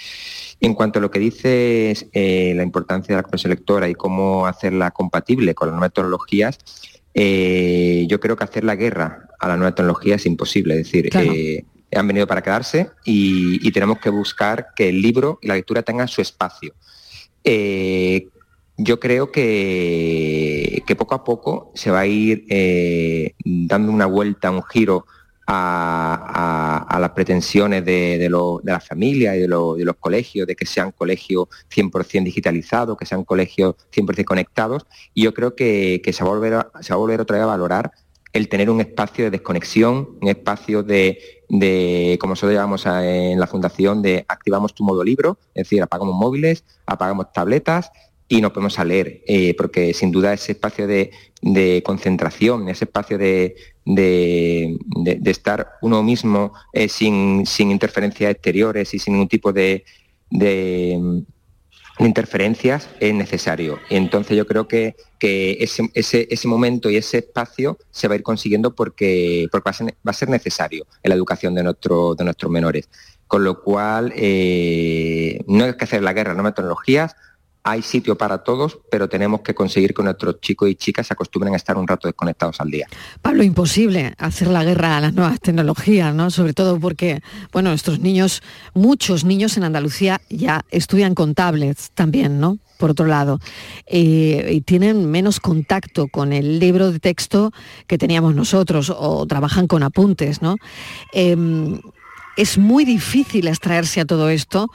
[0.60, 4.90] En cuanto a lo que dices, eh, la importancia de la lectora y cómo hacerla
[4.90, 6.58] compatible con las nuevas tecnologías,
[7.12, 11.10] eh, yo creo que hacer la guerra a la nueva tecnología es imposible, es decir,
[11.14, 15.82] eh, han venido para quedarse y, tenemos que buscar que el libro y la lectura
[15.82, 16.72] tengan su espacio.
[18.78, 20.51] Yo creo que,
[20.96, 25.06] poco a poco se va a ir eh, dando una vuelta, un giro
[25.46, 28.30] a, las pretensiones de,
[28.62, 33.74] la familia y de, los colegios, de que sean colegios 100% digitalizados, que sean colegios
[33.94, 34.86] 100% conectados.
[35.14, 37.46] Y yo creo que, se, va a volver se va a volver otra vez a
[37.46, 37.92] valorar
[38.32, 41.18] el tener un espacio de desconexión, un espacio de,
[42.18, 46.64] como nosotros llamamos en la fundación, de activamos tu modo libro, es decir, apagamos móviles,
[46.86, 47.90] apagamos tabletas
[48.28, 51.10] y nos podemos a leer, eh, porque sin duda ese espacio de,
[51.84, 53.56] concentración, ese espacio de,
[55.24, 59.84] estar uno mismo eh, sin, interferencias exteriores y sin ningún tipo de,
[61.98, 63.78] interferencias es necesario.
[63.90, 68.74] Y entonces yo creo que, ese, momento y ese espacio se va a ir consiguiendo
[68.74, 72.88] porque, porque va, a ser, necesario en la educación de, nuestro, de nuestros menores.
[73.26, 77.14] Con lo cual, eh, no hay que hacer la guerra a nuevas tecnologías,
[77.64, 81.54] hay sitio para todos, pero tenemos que conseguir que nuestros chicos y chicas se acostumbren
[81.54, 82.88] a estar un rato desconectados al día.
[83.20, 86.30] Pablo, imposible hacer la guerra a las nuevas tecnologías, ¿no?
[86.30, 87.22] Sobre todo porque,
[87.52, 88.42] bueno, nuestros niños,
[88.74, 92.58] muchos niños en Andalucía ya estudian con tablets también, ¿no?
[92.78, 93.38] Por otro lado,
[93.86, 97.52] eh, y tienen menos contacto con el libro de texto
[97.86, 100.56] que teníamos nosotros o trabajan con apuntes, ¿no?
[101.12, 101.80] Em,
[102.36, 104.68] es muy difícil extraerse a todo esto.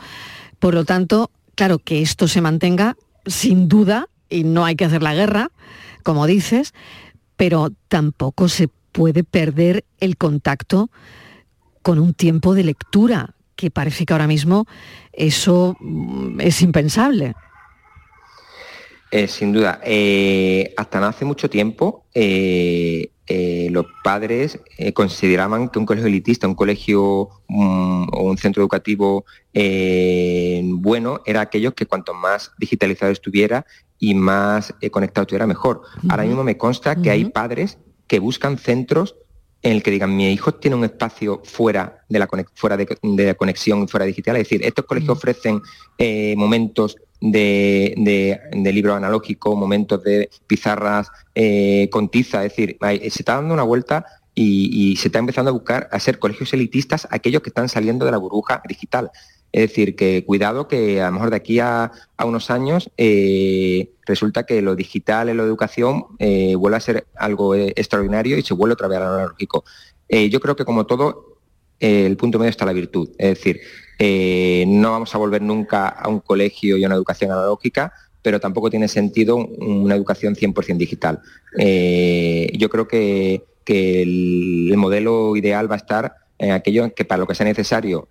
[0.60, 5.02] Por lo tanto, Claro, que esto se mantenga sin duda, y no hay que hacer
[5.02, 5.50] la guerra,
[6.04, 6.76] como dices,
[7.36, 10.92] pero tampoco se puede perder el contacto
[11.82, 14.68] con un tiempo de lectura, que parece que ahora mismo
[15.14, 17.34] eso mm, es impensable.
[19.10, 19.82] Eh, sin duda.
[19.84, 24.60] Eh, hasta no hace mucho tiempo, eh, los padres
[24.94, 29.26] consideraban que un colegio elitista, un colegio mm, o un centro educativo
[30.64, 33.66] bueno, era aquello que cuanto más digitalizado estuviera
[34.00, 35.82] y más conectado estuviera, mejor.
[36.10, 39.16] Ahora mismo me consta que hay padres que buscan centros
[39.64, 43.34] en el que digan, mi hijo tiene un espacio fuera de la, fuera de, la
[43.34, 44.36] conexión, fuera digital.
[44.38, 45.62] Es decir, estos colegios ofrecen
[46.38, 53.54] momentos de, libro analógico, momentos de pizarras eh, con tiza, es decir, se está dando
[53.54, 57.70] una vuelta y, se está empezando a buscar a ser colegios elitistas aquellos que están
[57.70, 59.12] saliendo de la burbuja digital.
[59.52, 61.92] Es decir, que cuidado que a lo mejor de aquí a,
[62.24, 67.56] unos años eh, resulta que lo digital en la educación eh, vuelve a ser algo
[67.56, 69.64] extraordinario y se vuelve otra vez al analógico.
[70.10, 71.40] yo creo que como todo,
[71.80, 73.10] el punto medio está la virtud.
[73.18, 73.62] Es decir,
[74.00, 78.40] Eh, no vamos a volver nunca a un colegio y a una educación analógica, pero
[78.40, 81.22] tampoco tiene sentido una educación 100% digital.
[81.58, 87.28] Eh, yo creo que, el, modelo ideal va a estar en aquello que para lo
[87.28, 88.08] que sea necesario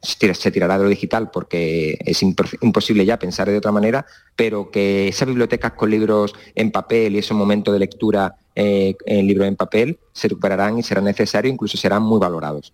[0.00, 5.08] se tirará de lo digital porque es imposible ya pensar de otra manera, pero que
[5.08, 9.56] esas bibliotecas con libros en papel y esos momentos de lectura eh, en libros en
[9.56, 12.72] papel se recuperarán y serán necesarios, incluso serán muy valorados.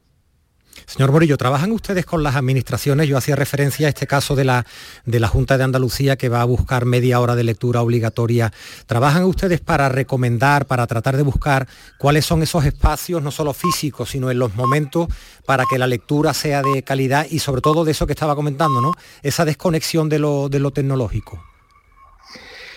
[0.87, 3.09] Señor Morillo, ¿trabajan ustedes con las administraciones?
[3.09, 4.67] Yo hacía referencia a este caso de la,
[5.05, 8.53] de la Junta de Andalucía que va a buscar media hora de lectura obligatoria.
[8.87, 11.67] ¿Trabajan ustedes para recomendar, para tratar de buscar
[11.99, 15.09] cuáles son esos espacios, no solo físicos, sino en los momentos
[15.47, 18.81] para que la lectura sea de calidad y sobre todo de eso que estaba comentando,
[18.81, 18.93] ¿no?
[19.23, 21.43] Esa desconexión de lo, de lo tecnológico.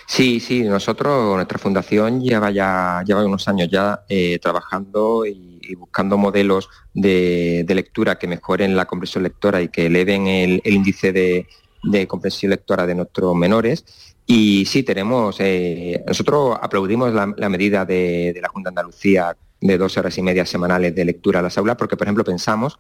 [0.08, 6.18] Sí, sí, nosotros, nuestra fundación lleva ya lleva unos años ya eh, trabajando y, buscando
[6.18, 12.52] modelos de, lectura que mejoren la comprensión lectora y que eleven el, índice de, comprensión
[12.52, 13.86] lectora de nuestros menores.
[14.26, 19.98] Y sí, tenemos, eh, nosotros aplaudimos la, medida de, la Junta de Andalucía de dos
[19.98, 22.78] horas y media semanales de lectura a las aulas, porque, por ejemplo, pensamos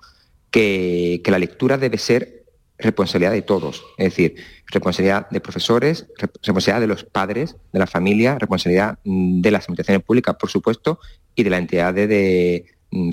[0.51, 2.37] que, que la lectura debe ser
[2.77, 4.35] responsabilidad de todos, es decir,
[4.67, 10.03] responsabilidad de profesores, responsabilidad de los padres, de la familia, responsabilidad mm, de las administraciones
[10.03, 10.99] públicas, por supuesto,
[11.35, 12.65] y de las entidades de,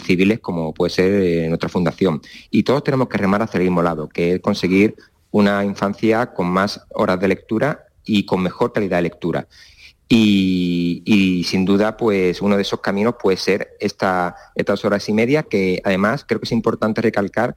[0.02, 2.20] civiles como puede ser eh, nuestra fundación.
[2.50, 4.96] Y todos tenemos que remar hacia el mismo lado, que es conseguir
[5.30, 9.48] una infancia con más horas de lectura y con mejor calidad de lectura.
[10.08, 15.42] Y, sin duda, pues uno de esos caminos puede ser esta, estas horas y media,
[15.42, 17.56] que además creo que es importante recalcar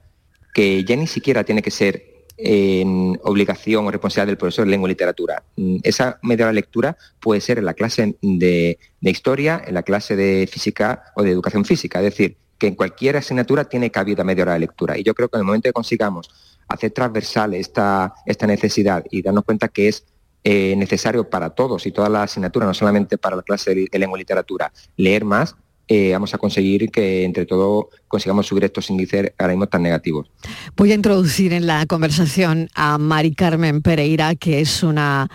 [0.54, 4.88] que ya ni siquiera tiene que ser en obligación o responsabilidad del profesor de lengua
[4.88, 5.42] y literatura.
[5.56, 9.82] Mm, esa media hora de lectura puede ser en la clase de, historia, en la
[9.82, 11.98] clase de física o de educación física.
[11.98, 14.96] Es decir, que en cualquier asignatura tiene cabida media hora de lectura.
[14.96, 16.30] Y yo creo que en el momento que consigamos
[16.68, 20.04] hacer transversal esta, esta necesidad y darnos cuenta que es
[20.44, 24.18] eh, necesario para todos y todas las asignaturas, no solamente para la clase de lengua
[24.18, 25.56] y literatura, leer más,
[25.88, 30.30] eh, vamos a conseguir que entre todos consigamos subir estos índices ahora mismo tan negativos.
[30.76, 35.28] Voy a introducir en la conversación a Mari Carmen Pereira, que es una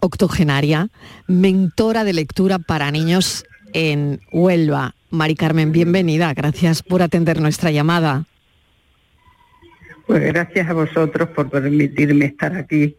[0.00, 0.88] octogenaria,
[1.28, 4.94] mentora de lectura para niños en Huelva.
[5.10, 6.34] Mari Carmen, bienvenida.
[6.34, 8.26] Gracias por atender nuestra llamada.
[10.06, 12.96] Pues gracias a vosotros por permitirme estar aquí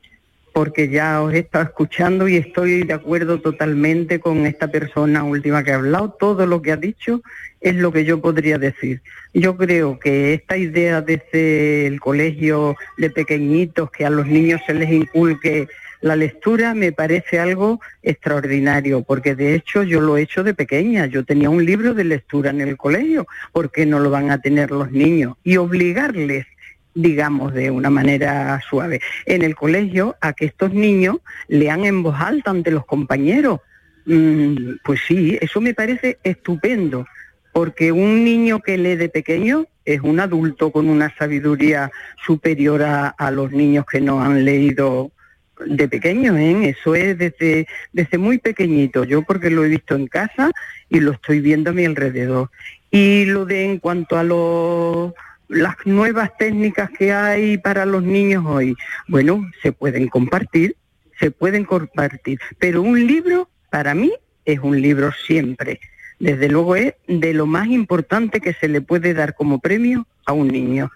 [0.53, 5.63] porque ya os he estado escuchando y estoy de acuerdo totalmente con esta persona última
[5.63, 6.15] que ha hablado.
[6.19, 7.23] Todo lo que ha dicho
[7.59, 9.01] es lo que yo podría decir.
[9.33, 14.75] Yo creo que esta idea desde el colegio de pequeñitos, que a los niños se
[14.75, 15.67] les inculque
[16.01, 21.07] la lectura, me parece algo extraordinario, porque de hecho yo lo he hecho de pequeña.
[21.07, 24.39] Yo tenía un libro de lectura en el colegio, ¿por qué no lo van a
[24.39, 25.35] tener los niños?
[25.43, 26.45] Y obligarles
[26.93, 32.19] digamos de una manera suave, en el colegio a que estos niños lean en voz
[32.19, 33.61] alta ante los compañeros.
[34.05, 37.05] Mm, pues sí, eso me parece estupendo,
[37.51, 41.91] porque un niño que lee de pequeño es un adulto con una sabiduría
[42.25, 45.11] superior a, los niños que no han leído
[45.65, 46.69] de pequeño, ¿eh?
[46.69, 50.51] eso es desde, desde muy pequeñito, yo porque lo he visto en casa
[50.89, 52.49] y lo estoy viendo a mi alrededor.
[52.91, 55.13] Y lo de en cuanto a los
[55.53, 58.75] las nuevas técnicas que hay para los niños hoy,
[59.07, 60.75] bueno, se pueden compartir,
[61.19, 64.11] se pueden compartir, pero un libro para mí
[64.45, 65.79] es un libro siempre.
[66.19, 70.33] Desde luego es de lo más importante que se le puede dar como premio a
[70.33, 70.91] un niño.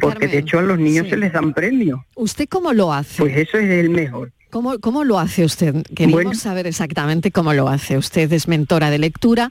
[0.00, 2.00] Porque de hecho a los niños se les dan premios.
[2.14, 3.22] ¿Usted cómo lo hace?
[3.22, 4.32] Pues eso es el mejor.
[4.50, 5.84] ¿Cómo, cómo lo hace usted?
[5.94, 7.98] Queremos saber exactamente cómo lo hace.
[7.98, 9.50] Usted es mentora de lectura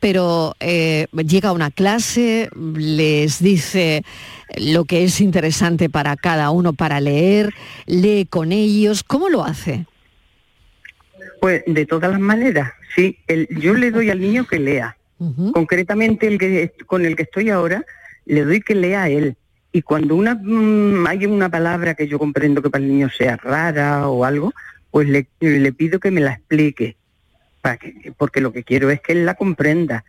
[0.00, 4.02] pero eh, llega a una clase, les dice
[4.56, 7.50] lo que es interesante para cada uno para leer,
[7.86, 9.86] lee con ellos, ¿cómo lo hace?
[11.40, 13.18] Pues de todas las maneras, sí,
[13.50, 14.96] yo le doy al niño que lea.
[15.52, 17.84] Concretamente el que, con el que estoy ahora,
[18.24, 19.36] le doy que lea a él.
[19.70, 23.36] Y cuando una, mm, hay una palabra que yo comprendo que para el niño sea
[23.36, 24.54] rara o algo,
[24.90, 26.96] pues le, le pido que me la explique
[28.16, 30.04] porque lo que quiero es que él la comprenda.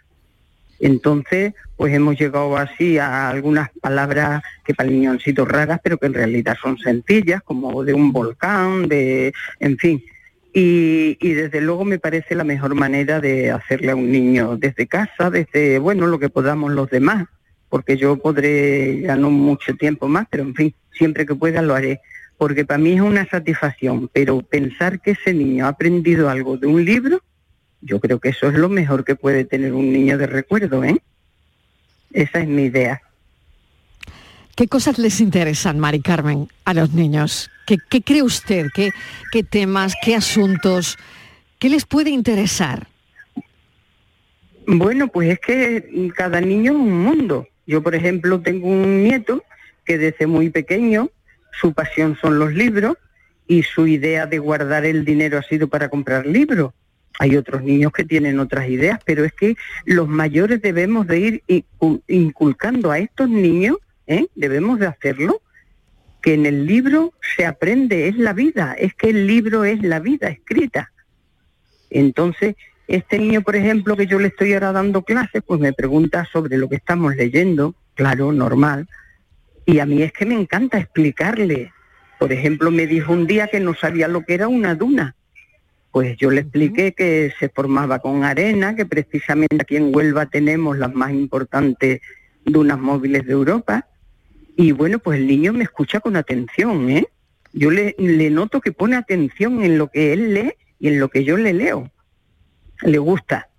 [0.79, 5.79] Entonces, pues hemos llegado así a algunas palabras que para el niño han sido raras,
[5.83, 10.03] pero que en realidad son sencillas, como de un volcán, de, en fin.
[10.53, 14.87] Y, y, desde luego me parece la mejor manera de hacerle a un niño desde
[14.87, 17.27] casa, desde, bueno, lo que podamos los demás,
[17.69, 21.75] porque yo podré ya no mucho tiempo más, pero en fin, siempre que pueda lo
[21.75, 22.01] haré,
[22.37, 26.67] porque para mí es una satisfacción, pero pensar que ese niño ha aprendido algo de
[26.67, 27.21] un libro,
[27.81, 31.01] yo creo que eso es lo mejor que puede tener un niño de recuerdo, ¿eh?
[32.13, 33.01] Esa es mi idea.
[34.55, 37.49] ¿Qué cosas les interesan, Mari Carmen, a los niños?
[37.65, 38.67] ¿Qué, cree usted?
[38.73, 38.91] ¿Qué,
[39.31, 40.97] ¿Qué temas, qué asuntos,
[41.57, 42.87] qué les puede interesar?
[44.67, 47.47] Bueno, pues es que cada niño es un mundo.
[47.65, 49.43] Yo, por ejemplo, tengo un nieto
[49.85, 51.09] que desde muy pequeño
[51.59, 52.97] su pasión son los libros
[53.47, 56.73] y su idea de guardar el dinero ha sido para comprar libros.
[57.19, 59.55] Hay otros niños que tienen otras ideas, pero es que
[59.85, 61.43] los mayores debemos de ir
[62.07, 64.27] inculcando a estos niños, ¿eh?
[64.35, 65.41] debemos de hacerlo,
[66.21, 69.99] que en el libro se aprende, es la vida, es que el libro es la
[69.99, 70.91] vida escrita.
[71.89, 72.55] Entonces,
[72.87, 76.57] este niño, por ejemplo, que yo le estoy ahora dando clases, pues me pregunta sobre
[76.57, 78.87] lo que estamos leyendo, claro, normal,
[79.65, 81.71] y a mí es que me encanta explicarle.
[82.19, 85.15] Por ejemplo, me dijo un día que no sabía lo que era una duna.
[85.91, 90.77] Pues yo le expliqué que se formaba con arena, que precisamente aquí en Huelva tenemos
[90.77, 92.01] las más importantes
[92.45, 93.87] dunas móviles de Europa.
[94.55, 97.07] Y bueno, pues el niño me escucha con atención, ¿eh?
[97.53, 101.09] Yo le, le noto que pone atención en lo que él lee y en lo
[101.09, 101.91] que yo le leo.
[102.83, 103.49] Le gusta.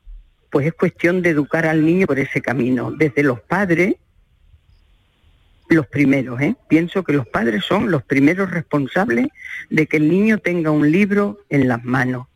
[0.50, 3.96] Pues es cuestión de educar al niño por ese camino, desde los padres,
[5.72, 6.40] los primeros.
[6.40, 6.56] ¿eh?
[6.68, 9.28] Pienso que los padres son los primeros responsables
[9.70, 12.26] de que el niño tenga un libro en las manos.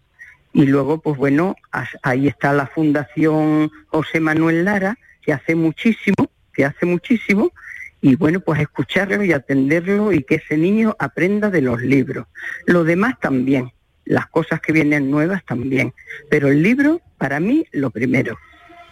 [0.53, 1.55] Y luego, pues bueno,
[2.03, 7.53] ahí está la Fundación José Manuel Lara, que hace muchísimo, que hace muchísimo,
[8.01, 12.27] y bueno, pues escucharlo y atenderlo y que ese niño aprenda de los libros.
[12.65, 13.73] Lo demás también,
[14.05, 15.93] las cosas que vienen nuevas también,
[16.31, 18.39] pero el libro, para mí, lo primero.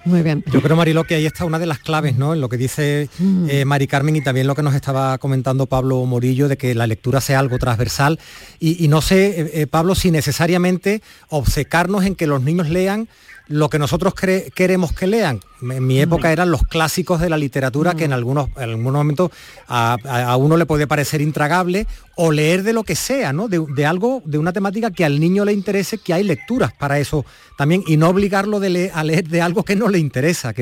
[0.04, 0.44] Muy bien.
[0.52, 2.34] Yo creo, Marilo, que ahí está una de las claves, ¿no?
[2.34, 3.46] En lo que dice mm.
[3.48, 6.86] eh, Mari Carmen y también lo que nos estaba comentando Pablo Morillo, de que la
[6.86, 8.18] lectura sea algo transversal.
[8.60, 13.08] Y, no sé, eh, eh, Pablo, si necesariamente obcecarnos en que los niños lean
[13.46, 15.40] lo que nosotros queremos que lean.
[15.60, 19.30] En mi época eran los clásicos de la literatura que en algunos, en algunos momentos
[19.68, 21.86] a, uno le puede parecer intragable
[22.16, 23.48] o leer de lo que sea, ¿no?
[23.48, 27.24] De, algo, de una temática que al niño le interese, que hay lecturas para eso
[27.58, 30.54] también y no obligarlo de a leer de algo que no le interesa.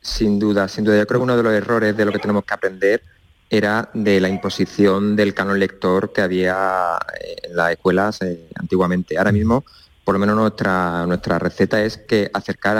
[0.00, 0.96] Sin duda, sin duda.
[0.96, 3.02] Yo creo que uno de los errores de lo que tenemos que aprender
[3.50, 6.98] era de la imposición del canon lector que había
[7.42, 9.18] en las escuelas eh, antiguamente.
[9.18, 9.64] Ahora mismo
[10.04, 12.76] por lo menos nuestra, nuestra receta es que acercar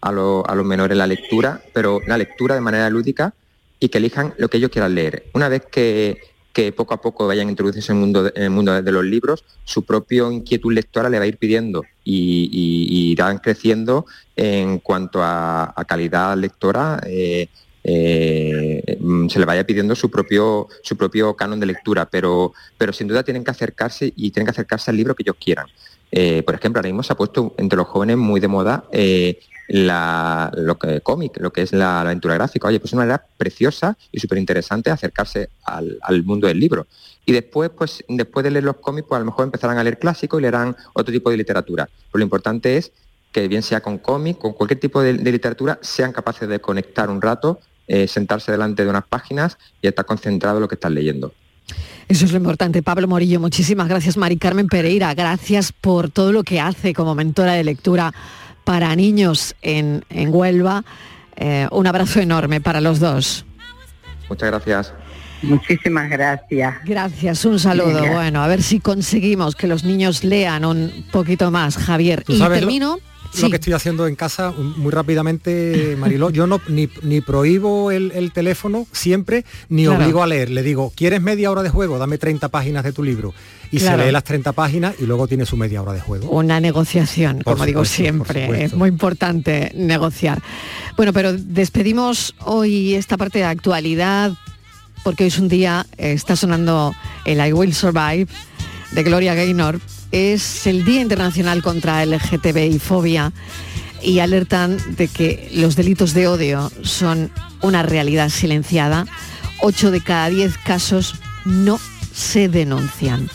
[0.00, 3.34] a, los menores la lectura, pero la lectura de manera lúdica
[3.78, 5.24] y que elijan lo que ellos quieran leer.
[5.34, 6.18] Una vez que,
[6.76, 9.84] poco a poco vayan introduciéndose en el mundo, en el mundo de los libros, su
[9.84, 14.06] propio inquietud lectora le va a ir pidiendo y, irán creciendo
[14.36, 17.00] en cuanto a, calidad lectora.
[17.06, 17.48] Eh,
[17.84, 18.98] eh,
[19.28, 23.24] se le vaya pidiendo su propio, su propio canon de lectura, pero, pero sin duda
[23.24, 25.66] tienen que acercarse y tienen que acercarse al libro que ellos quieran.
[26.14, 29.40] Eh, por ejemplo, ahora mismo se ha puesto entre los jóvenes muy de moda eh,
[29.68, 32.68] lo que cómic, lo que es la, aventura gráfica.
[32.68, 36.86] Oye, pues es una manera preciosa y súper interesante acercarse al, mundo del libro.
[37.24, 39.98] Y después, pues, después de leer los cómics, pues a lo mejor empezarán a leer
[39.98, 41.86] clásicos y leerán otro tipo de literatura.
[41.86, 42.92] Pero lo importante es
[43.32, 47.22] que bien sea con cómic, con cualquier tipo de, literatura, sean capaces de conectar un
[47.22, 51.32] rato, eh, sentarse delante de unas páginas y estar concentrado en lo que están leyendo.
[52.08, 52.82] Eso es lo importante.
[52.82, 54.16] Pablo Morillo, muchísimas gracias.
[54.16, 58.12] Mari Carmen Pereira, gracias por todo lo que hace como mentora de lectura
[58.64, 60.84] para niños en, Huelva.
[61.36, 63.44] Eh, un abrazo enorme para los dos.
[64.28, 64.92] Muchas gracias.
[65.42, 66.76] Muchísimas gracias.
[66.84, 68.06] Gracias, un saludo.
[68.12, 72.24] Bueno, a ver si conseguimos que los niños lean un poquito más, Javier.
[72.28, 76.30] Y termino lo que estoy haciendo en casa muy rápidamente, Mariló.
[76.30, 80.50] Yo no ni, prohíbo el, teléfono siempre, ni obligo a leer.
[80.50, 81.98] Le digo, ¿quieres media hora de juego?
[81.98, 83.34] Dame 30 páginas de tu libro.
[83.70, 86.28] Y se lee las 30 páginas y luego tiene su media hora de juego.
[86.30, 88.64] Una negociación, como digo siempre.
[88.64, 90.42] Es muy importante negociar.
[90.96, 94.32] Bueno, pero despedimos hoy esta parte de actualidad,
[95.04, 98.28] porque hoy es un día, está sonando el I Will Survive
[98.92, 99.80] de Gloria Gaynor
[100.12, 103.32] es el Día Internacional contra LGTBI fobia
[104.02, 107.30] y alertan de que los delitos de odio son
[107.62, 109.06] una realidad silenciada.
[109.60, 111.80] Ocho de cada diez casos no
[112.12, 113.28] se denuncian.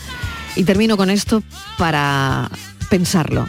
[0.56, 1.42] Y termino con esto
[1.76, 2.50] para
[2.90, 3.46] pensarlo.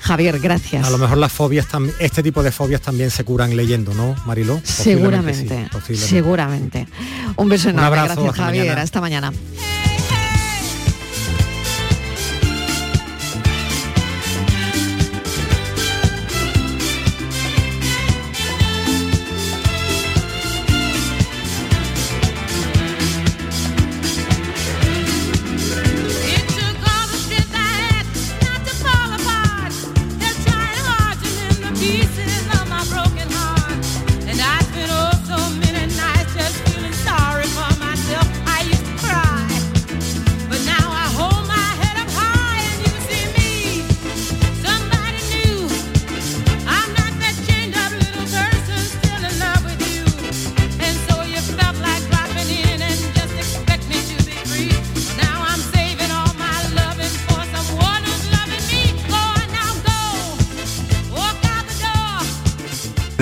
[0.00, 0.86] Javier, gracias.
[0.86, 1.66] A lo mejor las fobias,
[1.98, 4.60] este tipo de fobias también se curan leyendo, ¿no, Marilo?
[4.64, 6.88] Seguramente, seguramente.
[7.36, 7.88] Un beso enorme.
[7.88, 8.78] Un abrazo, gracias, Javier.
[8.78, 9.32] Hasta mañana.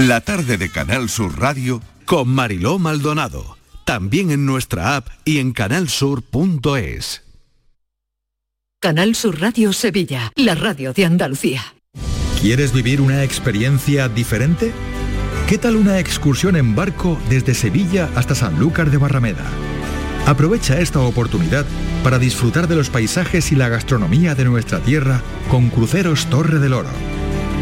[0.06, 3.58] La tarde de Canal Sur Radio con Mariló Maldonado.
[3.84, 7.24] También en nuestra app y en canalsur.es.
[8.80, 11.74] Canal Sur Radio Sevilla, la radio de Andalucía.
[12.40, 14.70] ¿Quieres vivir una experiencia diferente?
[15.48, 19.50] ¿Qué tal una excursión en barco desde Sevilla hasta Sanlúcar de Barrameda?
[20.24, 21.66] Aprovecha esta oportunidad
[22.04, 26.74] para disfrutar de los paisajes y la gastronomía de nuestra tierra con Cruceros Torre del
[26.74, 27.15] Oro.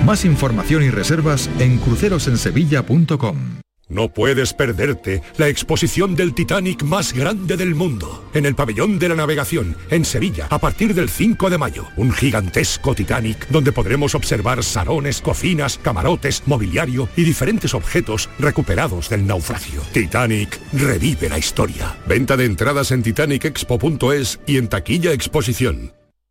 [0.04, 3.36] Más información y reservas en crucerosensevilla.com.
[3.88, 9.10] No puedes perderte la exposición del Titanic más grande del mundo, en el Pabellón de
[9.10, 11.86] la Navegación, en Sevilla, a partir del 5 de mayo.
[11.96, 19.26] Un gigantesco Titanic donde podremos observar salones, cocinas, camarotes, mobiliario y diferentes objetos recuperados del
[19.26, 19.82] naufragio.
[19.92, 21.96] Titanic revive la historia.
[22.06, 25.92] Venta de entradas en titanicexpo.es y en taquilla exposición.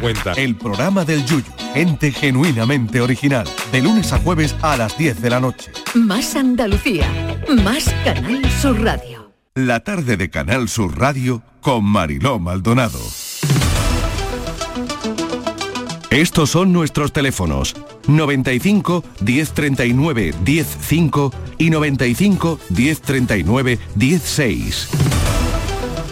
[0.00, 0.32] cuenta.
[0.32, 1.44] El programa del Yuyu,
[1.74, 5.70] ente genuinamente original, de lunes a jueves a las 10 de la noche.
[5.94, 7.06] Más Andalucía,
[7.62, 9.32] más Canal Sur Radio.
[9.54, 13.00] La tarde de Canal Sur Radio con Mariló Maldonado.
[16.10, 17.76] Estos son nuestros teléfonos
[18.08, 25.19] 95 1039 105 y 95 1039 16.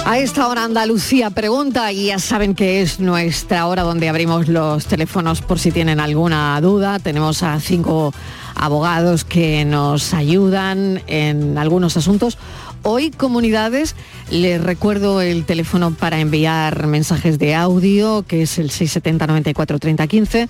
[0.08, 4.86] A esta hora Andalucía pregunta y ya saben que es nuestra hora donde abrimos los
[4.86, 6.98] teléfonos por si tienen alguna duda.
[6.98, 8.14] Tenemos a cinco
[8.54, 12.38] abogados que nos ayudan en algunos asuntos.
[12.84, 13.96] Hoy comunidades,
[14.30, 20.06] les recuerdo el teléfono para enviar mensajes de audio, que es el 670 94 30
[20.06, 20.48] 15.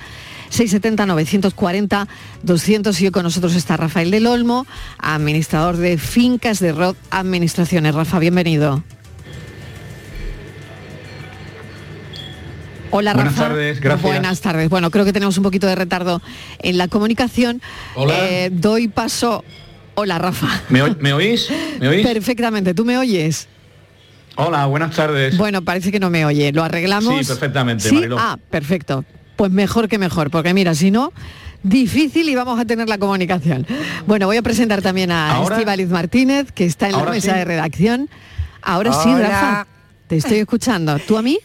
[0.51, 2.09] 670 940
[2.45, 7.97] 200 y con nosotros está Rafael del Olmo, administrador de fincas de Rod Administraciones.
[7.97, 8.85] Rafa, bienvenido.
[12.91, 13.49] Hola Buenas Rafa.
[13.49, 14.03] tardes, gracias.
[14.03, 14.68] Buenas tardes.
[14.68, 16.22] Bueno, creo que tenemos un poquito de retardo
[16.61, 17.61] en la comunicación.
[17.95, 18.14] Hola.
[18.18, 19.45] Eh, doy paso.
[19.95, 20.49] Hola Rafa.
[20.68, 21.49] ¿Me, oís?
[21.80, 22.07] ¿Me oís?
[22.07, 23.49] Perfectamente, ¿tú me oyes?
[24.36, 25.36] Hola, buenas tardes.
[25.36, 26.53] Bueno, parece que no me oye.
[26.53, 27.18] ¿Lo arreglamos?
[27.18, 27.95] Sí, perfectamente, ¿Sí?
[27.97, 28.16] Mariló.
[28.18, 29.05] Ah, perfecto.
[29.34, 31.12] Pues mejor que mejor, porque mira, si no,
[31.64, 33.66] difícil y vamos a tener la comunicación.
[34.07, 37.39] Bueno, voy a presentar también a Estíbaliz Martínez, que está en la mesa sí.
[37.39, 38.09] de redacción.
[38.62, 39.12] Ahora sí.
[39.12, 39.66] Rafa,
[40.07, 40.99] te estoy escuchando.
[41.01, 41.39] ¿Tú a mí?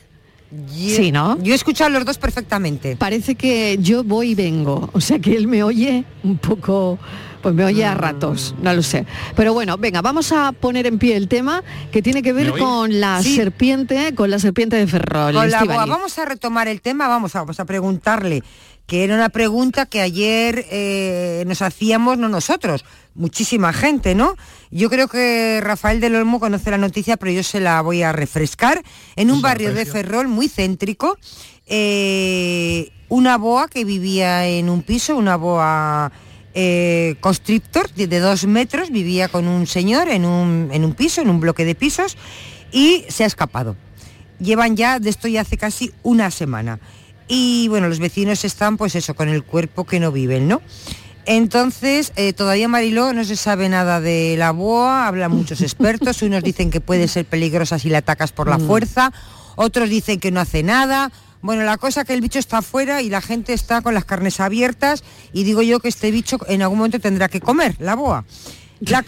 [0.75, 1.37] Sí, ¿no?
[1.41, 2.95] Yo he escuchado a los dos perfectamente.
[2.95, 6.99] Parece que yo voy y vengo, o sea que él me oye un poco,
[7.41, 9.05] pues me oye a ratos, no lo sé.
[9.35, 12.99] Pero bueno, venga, vamos a poner en pie el tema que tiene que ver con
[12.99, 13.35] la Sí.
[13.35, 15.33] serpiente, con la serpiente de Ferrol.
[15.33, 15.73] Con la boa.
[15.73, 15.91] Estíbaliz.
[15.91, 18.43] Vamos a retomar el tema, vamos a, vamos a preguntarle,
[18.85, 22.83] que era una pregunta que ayer eh, nos hacíamos, no nosotros,
[23.15, 24.35] muchísima gente, ¿no?
[24.71, 28.11] Yo creo que Rafael del Olmo conoce la noticia, pero yo se la voy a
[28.11, 28.83] refrescar.
[29.15, 31.17] En un barrio de Ferrol muy céntrico,
[31.65, 36.11] eh, una boa que vivía en un piso, una boa
[36.53, 41.21] eh, constrictor de, de dos metros, vivía con un señor en un, en un piso,
[41.21, 42.17] en un bloque de pisos,
[42.71, 43.77] y se ha escapado.
[44.39, 46.79] Llevan ya, de esto ya hace casi una semana.
[47.27, 50.61] Y bueno, los vecinos están pues eso, con el cuerpo que no viven, ¿no?
[51.25, 56.43] Entonces, eh, todavía Mariló no se sabe nada de la boa, hablan muchos expertos, unos
[56.43, 58.67] dicen que puede ser peligrosa si la atacas por la Mm.
[58.67, 59.13] fuerza,
[59.55, 61.11] otros dicen que no hace nada.
[61.41, 64.39] Bueno, la cosa que el bicho está afuera y la gente está con las carnes
[64.39, 65.03] abiertas
[65.33, 68.25] y digo yo que este bicho en algún momento tendrá que comer, la boa.
[68.81, 69.03] La-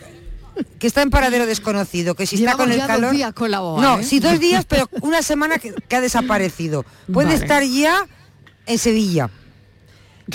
[0.80, 3.12] que está en paradero desconocido, que si está con el ya dos calor...
[3.14, 4.04] días con la boa, No, ¿eh?
[4.04, 6.86] sí, dos días, pero una semana que, que ha desaparecido.
[7.12, 7.42] Puede Vale.
[7.42, 8.06] estar ya
[8.66, 9.30] en Sevilla.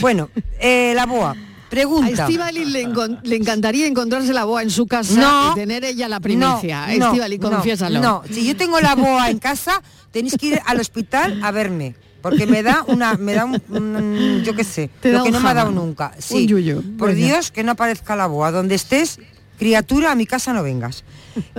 [0.00, 1.30] Bueno, eh, la boa.
[1.32, 2.24] A Pregunta.
[2.24, 2.88] Estivali le,
[3.22, 5.52] le encantaría encontrarse la boa en su casa No.
[5.52, 6.86] y tener ella la primicia.
[6.98, 8.00] No, Estivali, no, confiésalo.
[8.00, 11.94] No, si yo tengo la boa en casa, tenéis que ir al hospital a verme.
[12.22, 15.38] Porque me da una, me da un, un- yo qué sé, Te lo que no
[15.40, 16.12] me ha dado nunca.
[16.16, 16.48] un Sí,
[16.98, 17.14] por.
[17.14, 18.50] Dios que no aparezca la boa.
[18.50, 19.20] Donde estés,
[19.60, 21.04] criatura, a mi casa no vengas.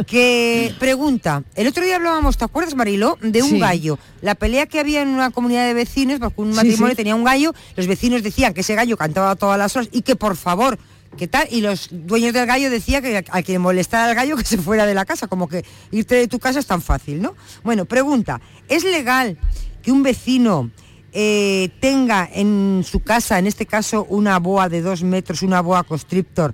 [0.08, 3.20] Que pregunta, el otro día hablábamos, ¿te acuerdas, Mariló?
[3.22, 3.60] De un Sí.
[3.60, 4.00] gallo.
[4.24, 6.96] La pelea que había en una comunidad de vecinos, porque un matrimonio sí.
[6.96, 10.16] tenía un gallo, los vecinos decían que ese gallo cantaba todas las horas y que
[10.16, 10.80] por favor,
[11.16, 11.48] ¿qué tal?
[11.52, 14.58] Y los dueños del gallo decían que a, a quien molestara al gallo que se
[14.58, 17.36] fuera de la casa, como que irte de tu casa es tan fácil, ¿no?
[17.64, 19.38] Bueno, pregunta, ¿es legal
[19.84, 20.72] que un vecino
[21.14, 25.84] eh, tenga en su casa, en este caso, una boa de dos metros, una boa
[25.84, 26.54] constrictor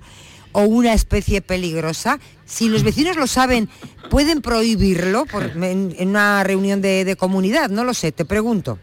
[0.58, 2.18] o una especie peligrosa?
[2.44, 3.68] Si los vecinos lo saben,
[4.10, 7.70] ¿pueden prohibirlo por- en, en una reunión de, de comunidad?
[7.70, 8.78] No lo sé, te pregunto.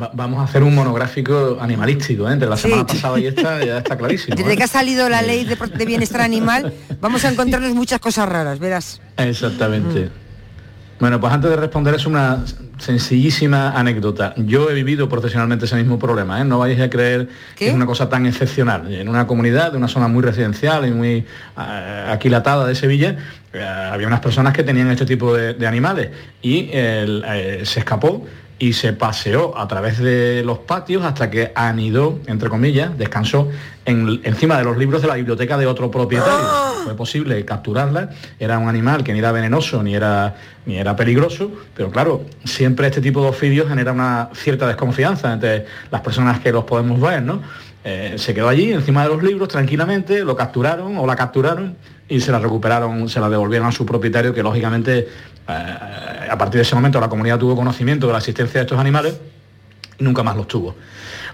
[0.00, 2.32] Va- vamos a hacer un monográfico animalístico, ¿eh?
[2.32, 4.36] entre la semana pasada y esta ya está clarísimo.
[4.36, 4.56] Desde ¿eh?
[4.56, 9.00] que ha salido la ley de, bienestar animal, vamos a encontrarnos muchas cosas raras, verás.
[9.16, 10.10] Exactamente.
[11.00, 12.44] Bueno, pues antes de responder es una
[12.78, 14.34] sencillísima anécdota.
[14.36, 16.44] Yo he vivido profesionalmente ese mismo problema, ¿eh?
[16.44, 18.92] no vayáis a creer que es una cosa tan excepcional.
[18.92, 21.24] En una comunidad de una zona muy residencial y muy
[21.58, 23.16] eh, aquilatada de Sevilla,
[23.52, 26.10] eh, había unas personas que tenían este tipo de, de animales
[26.42, 28.26] y se escapó
[28.58, 33.48] y se paseó a través de los patios hasta que anidó, entre comillas, descansó
[33.84, 36.46] en- encima de los libros de la biblioteca de otro propietario.
[36.84, 40.36] Fue posible capturarla, era un animal que ni era venenoso ni era,
[40.66, 45.66] ni era peligroso, pero claro, siempre este tipo de ofidios genera una cierta desconfianza entre
[45.90, 47.40] las personas que los podemos ver, ¿no?
[47.86, 51.76] Eh, se quedó allí encima de los libros tranquilamente, lo capturaron o la capturaron
[52.08, 55.06] y se la recuperaron, se la devolvieron a su propietario que lógicamente
[55.46, 59.20] a partir de ese momento la comunidad tuvo conocimiento de la existencia de estos animales
[59.98, 60.74] y nunca más los tuvo.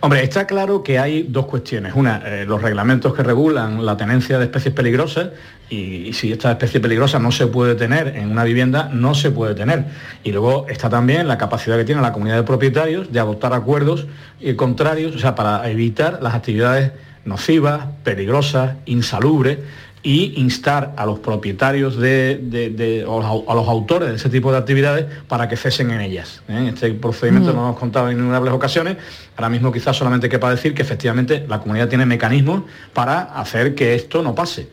[0.02, 1.92] Hombre, está claro que hay dos cuestiones.
[1.94, 5.28] Una, eh, los reglamentos que regulan la tenencia de especies peligrosas
[5.68, 9.30] y, y si esta especie peligrosa no se puede tener en una vivienda, no se
[9.30, 9.84] puede tener.
[10.24, 14.06] Y luego está también la capacidad que tiene la comunidad de propietarios de adoptar acuerdos
[14.40, 16.92] eh, contrarios, o sea, para evitar las actividades
[17.26, 19.58] nocivas, peligrosas, insalubres
[20.03, 23.20] y instar a los propietarios de, de- o
[23.51, 26.42] a los autores de ese tipo de actividades para que cesen en ellas.
[26.48, 26.70] ¿eh?
[26.72, 27.57] Este procedimiento Mm.
[27.57, 28.96] lo hemos contado en innumerables ocasiones.
[29.36, 32.62] Ahora mismo quizás solamente quepa decir que efectivamente la comunidad tiene mecanismos
[32.94, 34.68] para hacer que esto no pase.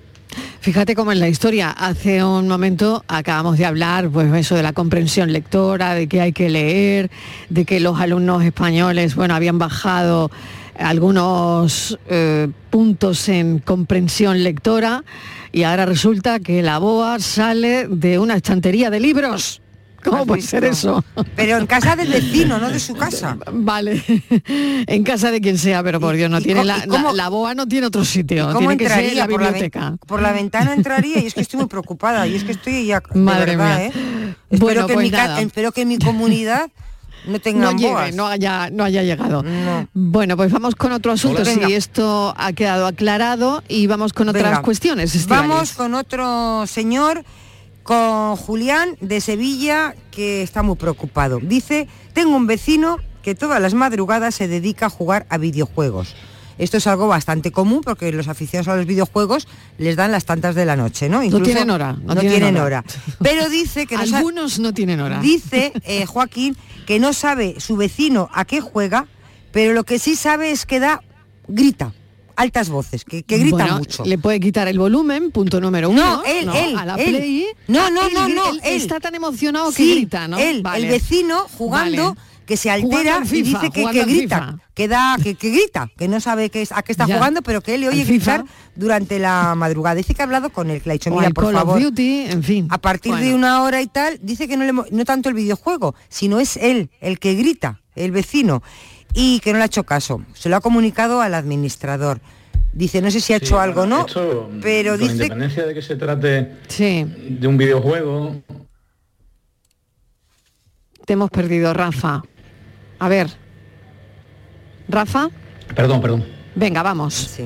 [0.59, 1.71] Fíjate cómo es la historia.
[1.71, 6.31] Hace un momento acabamos de hablar, pues eso de la comprensión lectora, de que hay
[6.33, 7.09] que leer,
[7.49, 10.29] de que los alumnos españoles, bueno, habían bajado
[10.79, 15.03] algunos eh, puntos en comprensión lectora
[15.51, 19.61] y ahora resulta que la boa sale de una estantería de libros.
[20.03, 21.03] ¿Cómo ¿Has puede ser eso?
[21.35, 23.37] Pero en casa del vecino, no de su casa.
[23.51, 24.01] Vale,
[24.87, 27.67] en casa de quien sea, pero por Dios, no tiene la, la, la boa no
[27.67, 29.97] tiene otro sitio, ¿Cómo tiene que ser entraría la por la, biblioteca.
[30.05, 33.01] por la ventana entraría y es que estoy muy preocupada y es que estoy ya
[33.01, 33.85] de Madre verdad, mía.
[33.87, 33.91] ¿eh?
[34.51, 35.41] Espero, Bueno, que pues mi ca- nada.
[35.41, 36.69] espero que mi comunidad
[37.27, 38.15] no no tengan llegue, boas.
[38.15, 39.43] no haya, no haya llegado.
[39.93, 44.43] Bueno, pues vamos con otro asunto, si esto ha quedado aclarado y vamos con otras
[44.43, 45.27] Venga, cuestiones.
[45.27, 47.23] Vamos con otro señor,
[47.83, 51.39] con Julián de Sevilla, que está muy preocupado.
[51.41, 56.15] Dice, tengo un vecino que todas las madrugadas se dedica a jugar a videojuegos.
[56.57, 59.47] Esto es algo bastante común porque los aficionados a los videojuegos
[59.77, 61.21] les dan las tantas de la noche, ¿no?
[61.23, 62.79] Incluso- tienen hora, no No, tienen tienen hora.
[62.79, 62.83] hora.
[63.21, 65.19] Pero dice que no Algunos no tienen hora.
[65.19, 69.07] Dice eh, Joaquín que no sabe su vecino a qué juega,
[69.51, 71.01] pero lo que sí sabe es que da,
[71.47, 71.93] grita,
[72.35, 74.05] altas voces, que, que grita Bueno, mucho.
[74.05, 76.17] Le puede quitar el volumen, punto número uno.
[76.17, 77.15] No, él, él, a la él.
[77.17, 77.45] play.
[77.67, 78.59] No, no, Él no, no, él.
[78.63, 80.37] está tan emocionado Sí, que grita, ¿no?
[80.37, 80.85] Él, Vale.
[80.85, 82.19] el vecino jugando, Vale.
[82.47, 86.19] Que se altera al y dice que, grita, que da, que, que grita, que no
[86.19, 87.17] sabe qué es, a qué está Ya.
[87.17, 88.43] jugando, pero que él le oye gritar
[88.75, 89.95] durante la madrugada.
[89.95, 91.79] Dice que ha hablado con él, que le ha dicho, mira, por Call favor.
[91.79, 92.67] Duty, en fin.
[92.71, 95.93] A partir de una hora y tal, dice que no, le, no tanto el videojuego,
[96.09, 98.63] sino es él, el que grita, el vecino,
[99.13, 100.23] y que no le ha hecho caso.
[100.33, 102.21] Se lo ha comunicado al administrador.
[102.73, 105.13] Dice, no sé si ha hecho Sí, algo o no, esto, pero con dice...
[105.13, 108.41] independencia de que se trate Sí, de un videojuego,
[111.05, 112.21] te hemos perdido, Rafa.
[112.99, 113.27] A ver.
[114.89, 115.29] Rafa,
[115.75, 116.25] perdón, perdón,
[116.55, 117.37] venga, vamos.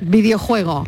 [0.00, 0.84] Videojuego.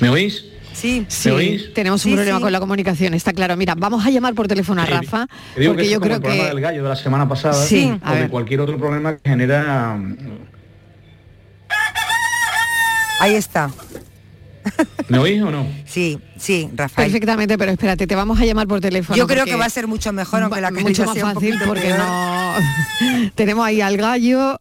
[0.00, 0.46] ¿me oís?
[0.72, 1.74] Sí, Sí, oís?
[1.74, 2.42] tenemos un Sí, problema sí.
[2.42, 3.54] con la comunicación, está claro.
[3.56, 6.48] Mira, vamos a llamar por teléfono a Rafa, porque que yo creo el problema que
[6.48, 10.16] del gallo de la semana pasada Sí, o de cualquier otro problema que genera mm,
[13.20, 13.70] Ahí está.
[15.08, 15.66] ¿Me oís o no?
[15.86, 17.10] Sí, sí, Rafael.
[17.10, 19.16] Perfectamente, pero espérate, te vamos a llamar por teléfono.
[19.16, 21.98] Yo creo que va a ser mucho mejor, aunque la mucho más fácil porque peor.
[21.98, 22.54] no
[23.34, 24.56] tenemos ahí al gallo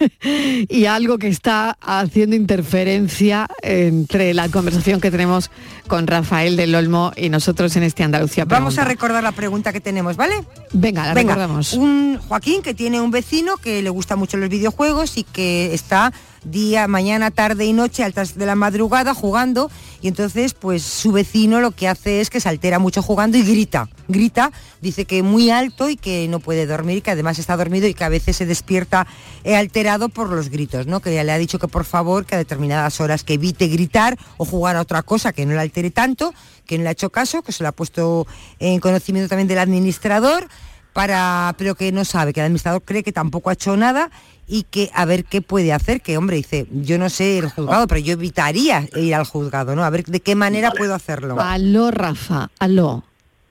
[0.68, 5.50] y algo que está haciendo interferencia entre la conversación que tenemos
[5.86, 8.44] con Rafael del Olmo y nosotros en este Andalucía.
[8.44, 10.34] Vamos a recordar la pregunta que tenemos, ¿vale?
[10.72, 11.74] Venga, la Venga, recordamos.
[11.74, 16.12] Un Joaquín que tiene un vecino que le gusta mucho los videojuegos y que está
[16.44, 19.70] día, mañana, tarde y noche, altas de la madrugada jugando
[20.00, 23.42] y entonces pues su vecino lo que hace es que se altera mucho jugando y
[23.42, 27.86] grita, grita, dice que muy alto y que no puede dormir, que además está dormido
[27.86, 29.06] y que a veces se despierta
[29.44, 31.00] eh, alterado por los gritos, ¿no?
[31.00, 34.18] Que ya le ha dicho que por favor que a determinadas horas que evite gritar
[34.36, 36.34] o jugar a otra cosa que no le altere tanto,
[36.66, 38.26] que no le ha hecho caso, que se lo ha puesto
[38.58, 40.48] en conocimiento también del administrador
[40.92, 44.10] para pero que no sabe, que el administrador cree que tampoco ha hecho nada
[44.50, 47.86] y que a ver qué puede hacer, que hombre dice, yo no sé el juzgado,
[47.86, 49.84] pero yo evitaría ir al juzgado, ¿no?
[49.84, 51.40] A ver de qué manera puedo hacerlo.
[51.40, 53.04] Aló, Rafa, aló.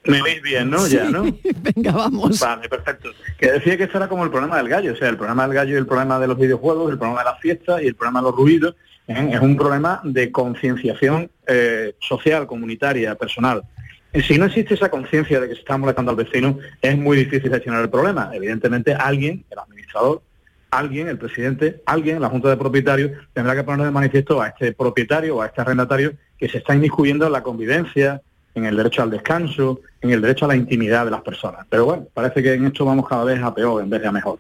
[0.04, 0.86] Me veis bien, ¿no?
[0.88, 1.24] Ya, ¿no?
[1.76, 2.40] Venga, vamos.
[2.40, 3.12] Vale, perfecto.
[3.38, 5.56] Que decía que esto era como el problema del gallo, o sea, el problema del
[5.56, 8.20] gallo y el problema de los videojuegos, el problema de las fiestas y el problema
[8.20, 8.76] de los ruidos,
[9.08, 9.30] ¿eh?
[9.32, 13.64] es un problema de concienciación eh, social, comunitaria, personal.
[14.12, 17.16] Y Si no existe esa conciencia de que se está molestando al vecino, es muy
[17.16, 18.32] difícil gestionar el problema.
[18.34, 20.24] Evidentemente, alguien, el administrador,
[20.72, 24.74] alguien, el presidente, alguien, la Junta de Propietarios, tendrá que poner de manifiesto a este
[24.74, 28.22] propietario o a este arrendatario que se está inmiscuyendo en la convivencia,
[28.56, 31.66] en el derecho al descanso, en el derecho a la intimidad de las personas.
[31.70, 34.12] Pero bueno, parece que en esto vamos cada vez a peor en vez de a
[34.12, 34.40] mejor.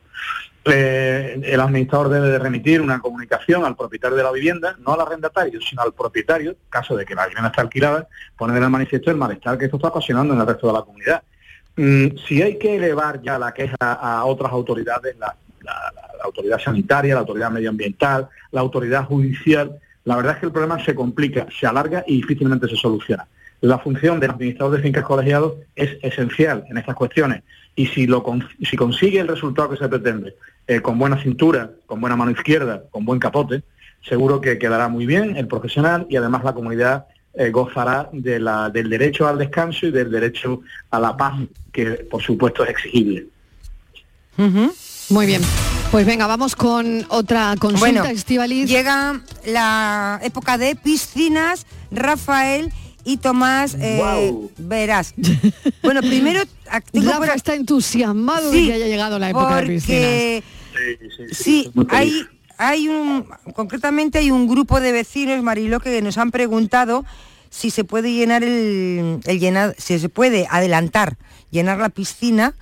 [0.65, 5.01] Eh, el administrador debe de remitir una comunicación al propietario de la vivienda, no al
[5.01, 8.07] arrendatario, sino al propietario, caso de que la vivienda esté alquilada,
[8.38, 10.82] poner en el manifiesto el malestar que esto está ocasionando en el resto de la
[10.82, 11.23] comunidad.
[11.75, 15.36] Mm, si hay que elevar ya la queja a otras autoridades, la
[16.24, 20.95] autoridad sanitaria, la autoridad medioambiental, la autoridad judicial, la verdad es que el problema se
[20.95, 23.28] complica, se alarga y difícilmente se soluciona.
[23.61, 27.43] La función del administrador de fincas colegiados es esencial en estas cuestiones
[27.76, 28.24] y si, lo
[28.63, 30.36] si consigue el resultado que se pretende,
[30.67, 33.63] eh, con buena cintura, con buena mano izquierda, con buen capote,
[34.01, 37.05] seguro que quedará muy bien el profesional y además la comunidad
[37.36, 41.39] eh, gozará de la- del derecho al descanso y del derecho a la paz,
[41.72, 43.28] que por supuesto es exigible.
[45.09, 45.41] Muy bien.
[45.91, 48.69] Pues venga, vamos con otra consulta, Bueno, Estíbaliz.
[48.69, 52.71] llega la época de piscinas, Rafael
[53.03, 54.51] y Tomás, eh, Guau.
[54.57, 55.15] verás.
[55.81, 56.41] Bueno, primero
[56.91, 60.43] tengo Rafa por- está entusiasmado de Sí, que haya llegado la época de piscinas.
[61.31, 62.23] sí, hay,
[62.59, 63.25] hay un,
[63.55, 67.03] concretamente hay un grupo de vecinos, Marilo, que nos han preguntado
[67.49, 71.17] si se puede llenar el, el llenar, si se puede adelantar,
[71.49, 72.53] llenar la piscina.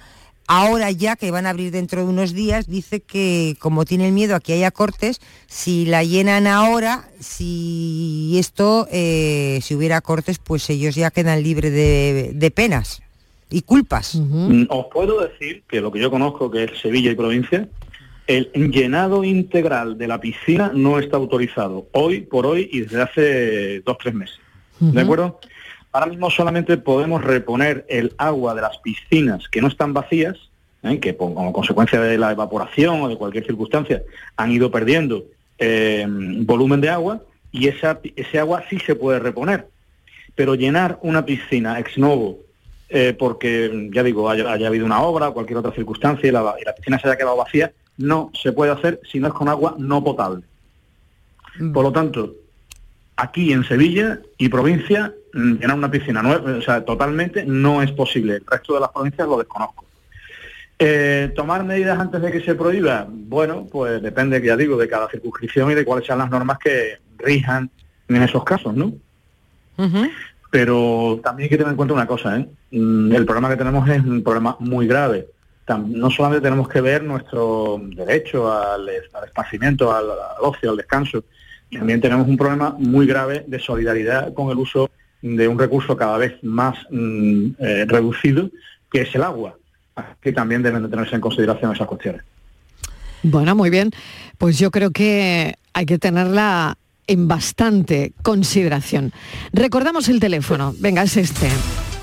[0.48, 4.34] Ahora ya que van a abrir dentro de unos días, dice que como tienen miedo
[4.34, 10.70] a que haya cortes, si la llenan ahora, si esto, eh, si hubiera cortes, pues
[10.70, 13.02] ellos ya quedan libres de, de penas
[13.50, 14.16] y culpas.
[14.70, 17.68] Os puedo decir que lo que yo conozco, que es Sevilla y provincia,
[18.28, 23.80] el llenado integral de la piscina no está autorizado hoy por hoy y desde hace
[23.82, 24.40] dos tres meses.
[24.80, 25.40] ¿De acuerdo?
[25.92, 30.38] Ahora mismo solamente podemos reponer el agua de las piscinas que no están vacías,
[30.84, 31.00] ¿eh?
[31.00, 34.04] que como consecuencia de la evaporación o de cualquier circunstancia
[34.36, 35.26] han ido perdiendo
[35.58, 37.22] eh, volumen de agua
[37.52, 39.68] y esa, ese agua sí se puede reponer.
[40.36, 42.38] Pero llenar una piscina ex novo
[42.90, 46.56] eh, porque, ya digo, haya, haya habido una obra o cualquier otra circunstancia y la,
[46.62, 49.50] y la piscina se haya quedado vacía, no se puede hacer si no es con
[49.50, 50.44] agua no potable.
[51.74, 52.36] Por lo tanto,
[53.18, 57.92] aquí en Sevilla y provincia, mm, llenar una piscina nueva, o sea, totalmente no es
[57.92, 58.36] posible.
[58.36, 59.86] El resto de las provincias lo desconozco.
[60.80, 63.08] Eh, ¿Tomar medidas antes de que se prohíba?
[63.10, 67.00] Bueno, pues depende, ya digo, de cada circunscripción y de cuáles sean las normas que
[67.18, 67.70] rijan
[68.08, 68.94] en esos casos, ¿no?
[70.52, 72.48] Pero también hay que tener en cuenta una cosa, ¿eh?
[72.72, 75.28] Mm, El problema que tenemos es un problema muy grave.
[75.68, 81.26] No solamente tenemos que ver nuestro derecho al, al esparcimiento, al, al ocio, al descanso,
[81.72, 84.90] también tenemos un problema muy grave de solidaridad con el uso
[85.22, 88.50] de un recurso cada vez más mm, eh, reducido,
[88.92, 89.58] que es el agua,
[90.22, 92.22] que también deben de tenerse en consideración esas cuestiones.
[93.24, 93.92] Bueno, muy bien.
[94.38, 99.12] Pues yo creo que hay que tenerla en bastante consideración.
[99.54, 100.74] Recordamos el teléfono.
[100.80, 101.50] Venga, es este.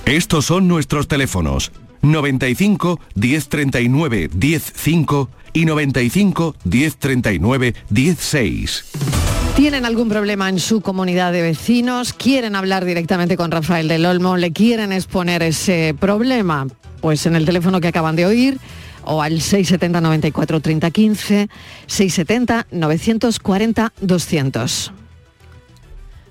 [0.06, 1.72] Estos son nuestros teléfonos.
[2.02, 9.33] 95 1039 105 y 95 1039 16.
[9.56, 12.12] ¿Tienen algún problema en su comunidad de vecinos?
[12.12, 14.36] ¿Quieren hablar directamente con Rafael del Olmo?
[14.36, 16.66] ¿Le quieren exponer ese problema?
[17.00, 18.58] Pues en el teléfono que acaban de oír
[19.04, 21.48] o al 670 94 30 15,
[21.86, 24.92] 670 940 200.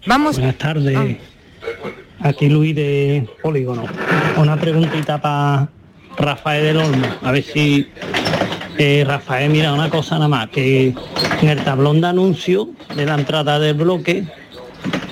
[0.06, 0.36] Vamos.
[0.36, 1.18] Buenas tardes.
[2.20, 3.86] Aquí Luis de Polígono.
[4.36, 5.70] Una preguntita para
[6.18, 7.08] Rafael del Olmo.
[7.22, 7.88] A ver si
[8.78, 10.94] eh, Rafael, mira una cosa nada más, que
[11.42, 14.24] en el tablón de anuncio de la entrada del bloque,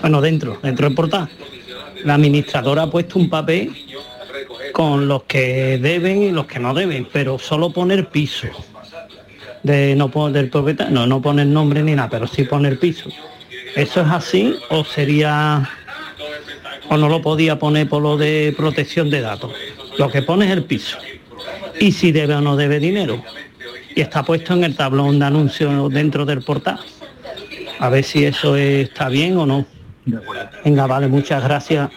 [0.02, 1.30] bueno, dentro, dentro del portal,
[2.04, 3.72] la administradora ha puesto un papel
[4.74, 8.48] con los que deben y los que no deben, pero solo poner piso.
[9.64, 13.10] De no poner propietario, no, no poner nombre ni nada, pero sí poner piso.
[13.76, 15.70] ¿Eso es así o sería
[16.90, 19.52] o no lo podía poner por lo de protección de datos?
[20.00, 20.98] Lo que pone es el piso.
[21.80, 23.24] Y si debe o no debe dinero.
[23.96, 26.80] Y está puesto en el tablón de anuncios dentro del portal.
[27.80, 29.66] A ver si eso está bien o no.
[30.64, 31.90] Venga, vale, muchas gracias.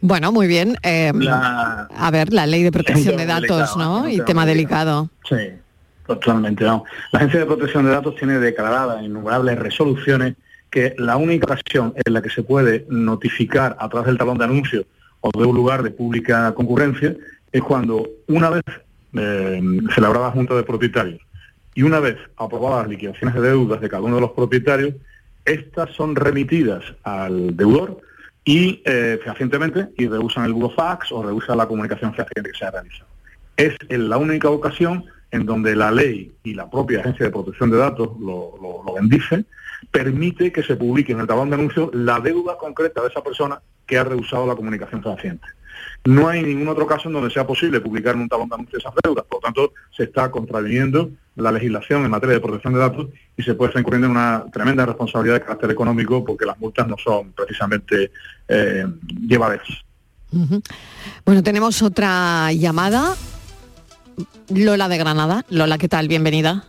[0.00, 0.76] Bueno, muy bien.
[0.82, 4.08] eh, A ver, la ley de protección de datos, delicado, ¿no?
[4.08, 5.10] Y tema delicado.
[5.28, 5.36] Sí,
[6.06, 6.64] totalmente.
[6.64, 6.88] vamos.
[7.12, 10.34] La Agencia de Protección de Datos tiene declaradas en innumerables resoluciones
[10.70, 14.44] que la única ocasión en la que se puede notificar a través del talón de
[14.44, 14.84] anuncios
[15.20, 17.14] o de un lugar de pública concurrencia
[17.52, 18.62] es cuando una vez
[19.14, 19.62] eh,
[19.94, 21.20] celebrada la Junta de Propietarios
[21.74, 24.94] y una vez aprobadas las liquidaciones de deudas de cada uno de los propietarios,
[25.44, 28.00] estas son remitidas al deudor
[28.44, 32.70] y eh, fehacientemente y rehusan el burofax o rehusan la comunicación fehaciente que se ha
[32.70, 33.10] realizado.
[33.56, 37.70] Es en la única ocasión en donde la ley y la propia Agencia de Protección
[37.70, 39.44] de Datos lo, lo, bendice,
[39.90, 43.60] permite que se publique en el talón de anuncios la deuda concreta de esa persona
[43.86, 45.46] que ha rehusado la comunicación fehaciente.
[46.04, 48.82] No hay ningún otro caso en donde sea posible publicar en un talón de anuncios
[48.82, 52.80] esas deudas, por lo tanto se está contraviniendo la legislación en materia de protección de
[52.80, 56.58] datos y se puede estar incurriendo en una tremenda responsabilidad de carácter económico porque las
[56.58, 58.10] multas no son precisamente
[58.48, 58.86] eh.
[61.24, 63.14] Bueno, tenemos otra llamada.
[64.48, 65.44] Lola de Granada.
[65.50, 66.08] Lola, ¿qué tal?
[66.08, 66.64] Bienvenida.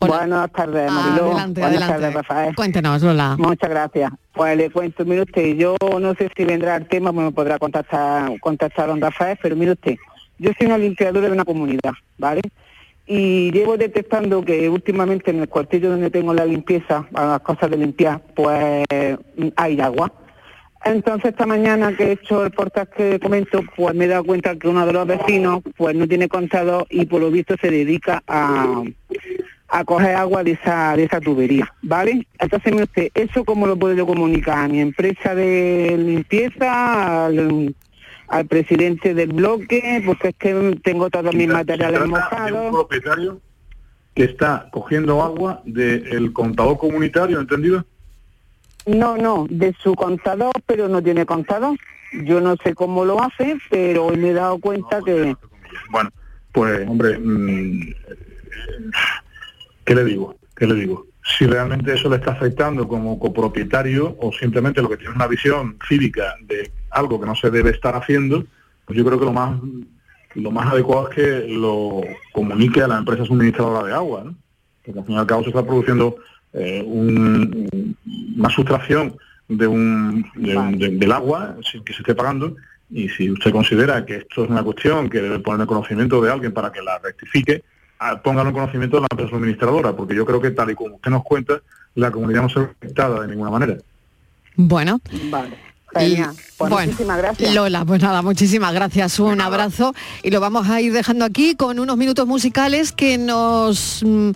[0.00, 1.26] Buenas tardes, Ah, Mariló.
[1.26, 1.92] adelante, Buenas adelante.
[2.02, 2.54] tardes, Rafael.
[2.54, 3.36] Cuéntenos, Lola.
[3.38, 4.12] Muchas gracias.
[4.32, 8.38] Pues le cuento, mire usted, yo no sé si vendrá el tema, me podrá contactar,
[8.40, 9.96] contactar don Rafael, pero mire usted,
[10.38, 12.42] yo soy una limpiadora de una comunidad, ¿vale?
[13.06, 17.78] Y llevo detectando que últimamente en el cuartillo donde tengo la limpieza, las cosas de
[17.78, 18.84] limpiar, pues
[19.56, 20.12] hay agua.
[20.84, 24.54] Entonces esta mañana que he hecho el portal que comento, pues me he dado cuenta
[24.56, 28.22] que uno de los vecinos pues no tiene contador y por lo visto se dedica
[28.28, 28.84] a,
[29.68, 32.26] a coger agua de esa, de esa tubería, ¿vale?
[32.38, 34.58] Entonces, mire usted, ¿eso cómo lo puedo yo comunicar?
[34.58, 37.26] ¿A mi empresa de limpieza?
[37.26, 37.74] ¿Al,
[38.28, 40.02] al presidente del bloque?
[40.06, 42.70] Porque es que tengo todos mis materiales de un mojados.
[42.72, 43.40] propietario
[44.14, 47.84] que está cogiendo agua del contador comunitario, ¿entendido?
[48.86, 51.76] No, no, de su contador, pero no tiene contador.
[52.24, 55.36] Yo no sé cómo lo hace, pero hoy me he dado cuenta que...
[55.90, 56.10] Bueno,
[56.52, 57.92] pues hombre, mm,
[59.88, 60.36] ¿qué le digo?
[60.56, 61.06] ¿Qué le digo?
[61.36, 65.76] Si realmente eso le está afectando como copropietario o simplemente lo que tiene una visión
[65.88, 68.44] cívica de algo que no se debe estar haciendo,
[68.84, 69.58] pues yo creo que lo más
[70.34, 74.34] lo más adecuado es que lo comunique a la empresa suministradora de agua, ¿no?
[74.84, 76.16] Porque al fin y al cabo se está produciendo
[76.52, 77.96] eh, un-
[78.38, 79.16] una sustracción
[79.48, 82.56] de un, de un- de- del agua sin que se esté pagando
[82.90, 86.30] y si usted considera que esto es una cuestión que debe poner en conocimiento de
[86.32, 87.62] alguien para que la rectifique,
[88.22, 91.10] póngalo en conocimiento de la empresa suministradora, porque yo creo que tal y como usted
[91.10, 91.60] nos cuenta,
[91.94, 93.76] la comunidad no se ve afectada de ninguna manera.
[94.56, 95.00] Bueno.
[95.30, 95.68] Vale.
[95.92, 97.54] Pues bueno, muchísimas gracias.
[97.54, 101.78] Lola, pues nada, muchísimas gracias, un abrazo y lo vamos a ir dejando aquí con
[101.78, 104.30] unos minutos musicales que nos mm,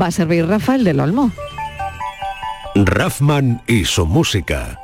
[0.00, 1.32] va a servir Rafael del Olmo.
[2.74, 4.78] Raffman y su música.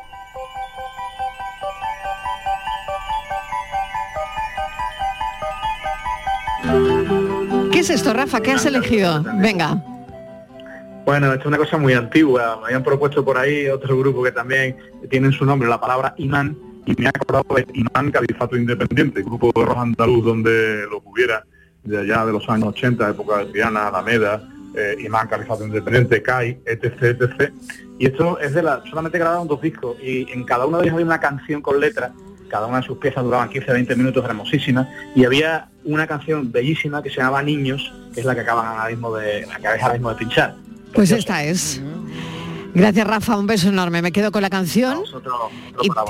[7.82, 8.40] Es esto, Rafa?
[8.40, 9.24] ¿Qué has elegido?
[9.40, 9.82] Venga.
[11.04, 12.58] Bueno, es una cosa muy antigua.
[12.60, 14.76] Me habían propuesto por ahí otro grupo que también
[15.10, 16.56] tiene en su nombre la palabra imán
[16.86, 21.44] y me ha acordado de Imán Califato Independiente, grupo de rock andaluz donde lo hubiera
[21.82, 26.60] de allá de los años 80, época de Triana, Alameda, eh, Imán Califato Independiente, CAI,
[26.64, 27.52] etc, etc.
[27.98, 30.94] Y esto es de la, solamente grabaron dos discos y en cada uno de ellos
[30.94, 32.12] había una canción con letra,
[32.52, 34.86] cada una de sus piezas duraban 15-20 minutos, hermosísimas,
[35.16, 38.90] y había una canción bellísima que se llamaba Niños, que es la que acaban ahora
[38.90, 40.54] mismo de, la que ahora mismo de pinchar.
[40.92, 41.80] Pues esta es.
[42.74, 44.00] Gracias, Rafa, un beso enorme.
[44.02, 45.02] Me quedo con la canción.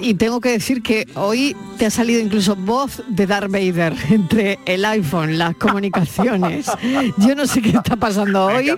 [0.00, 3.94] Y, y tengo que decir que hoy te ha salido incluso voz de Darth Vader
[4.10, 6.66] entre el iPhone, las comunicaciones.
[7.18, 8.72] Yo no sé qué está pasando hoy,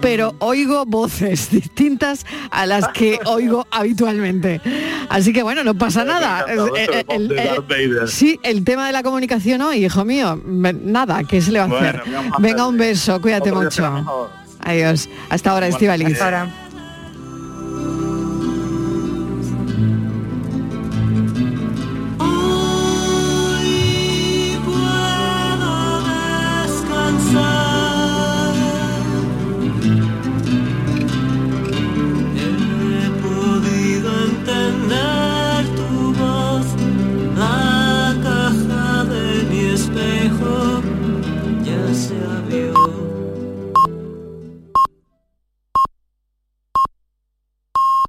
[0.00, 4.60] pero oigo voces distintas a las que oigo habitualmente.
[5.08, 6.44] Así que bueno, no pasa nada.
[6.48, 6.56] Eh,
[6.92, 11.60] eh, el- sí, el tema de la comunicación hoy, hijo mío, nada, ¿qué se le
[11.60, 12.02] va a hacer?
[12.38, 13.84] Venga, un beso, cuídate mucho.
[14.62, 15.08] Adiós.
[15.30, 16.08] Hasta ahora, Estivaliz.
[16.12, 16.54] Hasta ahora.